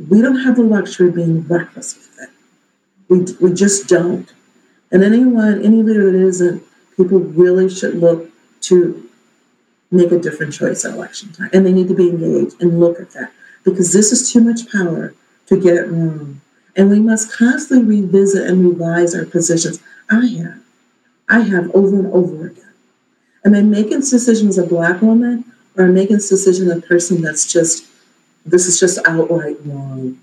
[0.09, 2.29] We don't have the luxury of being reckless with it.
[3.07, 4.29] We, we just don't.
[4.91, 6.61] And anyone, any leader that isn't,
[6.97, 8.29] people really should look
[8.63, 9.09] to
[9.89, 11.49] make a different choice at election time.
[11.53, 13.31] And they need to be engaged and look at that
[13.63, 15.13] because this is too much power
[15.45, 16.41] to get it wrong.
[16.75, 19.79] And we must constantly revisit and revise our positions.
[20.09, 20.59] I have.
[21.29, 22.66] I have over and over again.
[23.47, 25.45] Am I making this decision as a black woman
[25.77, 27.85] or am I making this decision as a person that's just,
[28.45, 30.19] this is just outright wrong?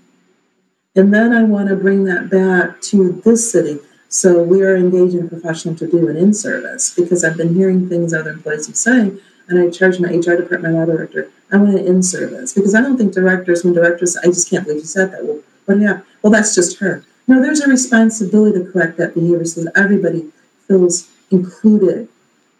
[0.95, 3.79] And then I want to bring that back to this city.
[4.09, 7.89] So we are engaging a professional to do an in service because I've been hearing
[7.89, 11.79] things other employees are saying, and I charge my HR department, my director, I want
[11.79, 14.85] an in service because I don't think directors, when directors, I just can't believe you
[14.85, 15.25] said that.
[15.25, 17.03] Well, what yeah, well, that's just her.
[17.27, 20.31] No, there's a responsibility to correct that behavior so that everybody
[20.67, 22.07] feels included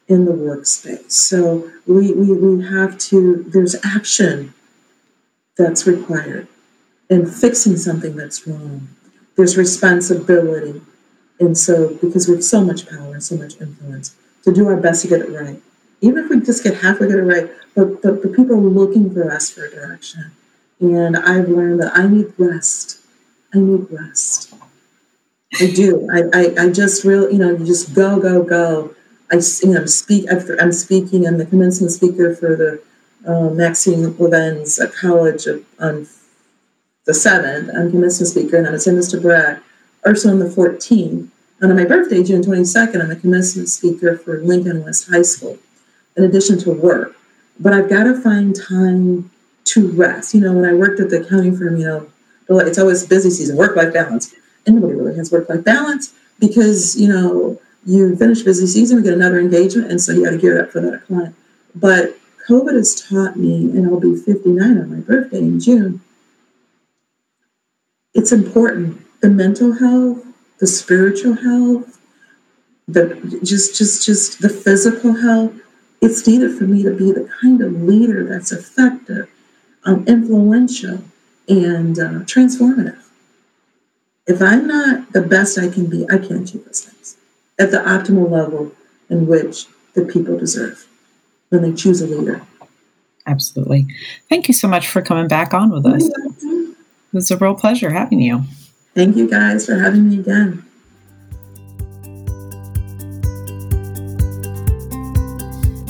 [0.08, 1.12] in the workspace.
[1.12, 4.54] So we, we, we have to, there's action
[5.58, 6.48] that's required
[7.10, 8.88] in fixing something that's wrong.
[9.36, 10.82] There's responsibility
[11.40, 14.78] and so, because we have so much power and so much influence, to do our
[14.78, 15.62] best to get it right
[16.02, 19.32] even if we just get halfway get it right, but the, the people looking for
[19.32, 20.32] us for direction.
[20.80, 23.00] And I've learned that I need rest.
[23.54, 24.54] I need rest.
[25.60, 26.08] I do.
[26.12, 28.95] I, I, I just really, you know, you just go, go, go.
[29.32, 30.28] I, you know, speak.
[30.30, 31.28] I'm speaking.
[31.28, 32.82] I'm the commencement speaker for the
[33.28, 35.48] uh, Maxine Levens at college
[35.80, 36.08] on
[37.06, 37.70] the seventh.
[37.76, 39.22] I'm commencement speaker, and I'm Mr.
[39.22, 39.62] Brad.
[40.06, 41.30] Also on the 14th,
[41.62, 45.58] and on my birthday, June 22nd, I'm the commencement speaker for Lincoln West High School,
[46.16, 47.16] in addition to work.
[47.60, 49.32] But I've got to find time
[49.66, 50.36] to rest.
[50.36, 52.10] You know, when I worked at the accounting firm, you know,
[52.60, 54.34] it's always busy season, work life balance.
[54.68, 59.04] And nobody really has work life balance because, you know, you finish busy season, we
[59.04, 61.36] get another engagement, and so you got to gear up for that client.
[61.76, 62.18] But
[62.48, 66.02] COVID has taught me, and I'll be 59 on my birthday in June.
[68.14, 69.02] It's important.
[69.22, 70.26] The mental health,
[70.60, 72.00] the spiritual health,
[72.88, 75.54] the just just just the physical health.
[76.02, 79.30] It's needed for me to be the kind of leader that's effective,
[79.84, 81.04] um, influential,
[81.48, 83.02] and uh, transformative.
[84.28, 87.18] If I'm not the best I can be, I can't do those things
[87.60, 88.72] at the optimal level
[89.10, 90.86] in which the people deserve
[91.50, 92.42] when they choose a leader.
[93.28, 93.88] Absolutely.
[94.30, 96.06] Thank you so much for coming back on with us.
[96.06, 96.76] It
[97.14, 98.44] was a real pleasure having you.
[98.94, 100.64] Thank you guys for having me again.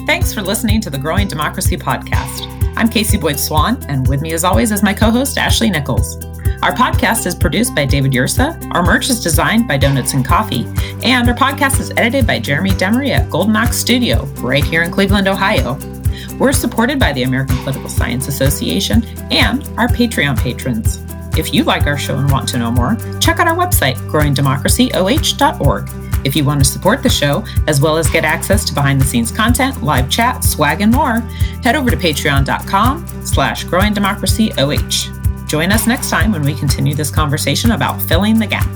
[0.06, 2.52] Thanks for listening to the Growing Democracy podcast.
[2.78, 6.24] I'm Casey Boyd Swan, and with me, as always, is my co host, Ashley Nichols.
[6.62, 10.66] Our podcast is produced by David Yursa, our merch is designed by Donuts and Coffee,
[11.06, 14.90] and our podcast is edited by Jeremy Demery at Golden Ox Studio, right here in
[14.90, 15.78] Cleveland, Ohio.
[16.40, 21.04] We're supported by the American Political Science Association and our Patreon patrons.
[21.38, 25.90] If you like our show and want to know more, check out our website, growingdemocracyoh.org.
[26.26, 29.06] If you want to support the show, as well as get access to behind the
[29.06, 31.20] scenes content, live chat, swag, and more,
[31.62, 35.48] head over to patreon.com slash growingdemocracyoh.
[35.48, 38.68] Join us next time when we continue this conversation about filling the gap.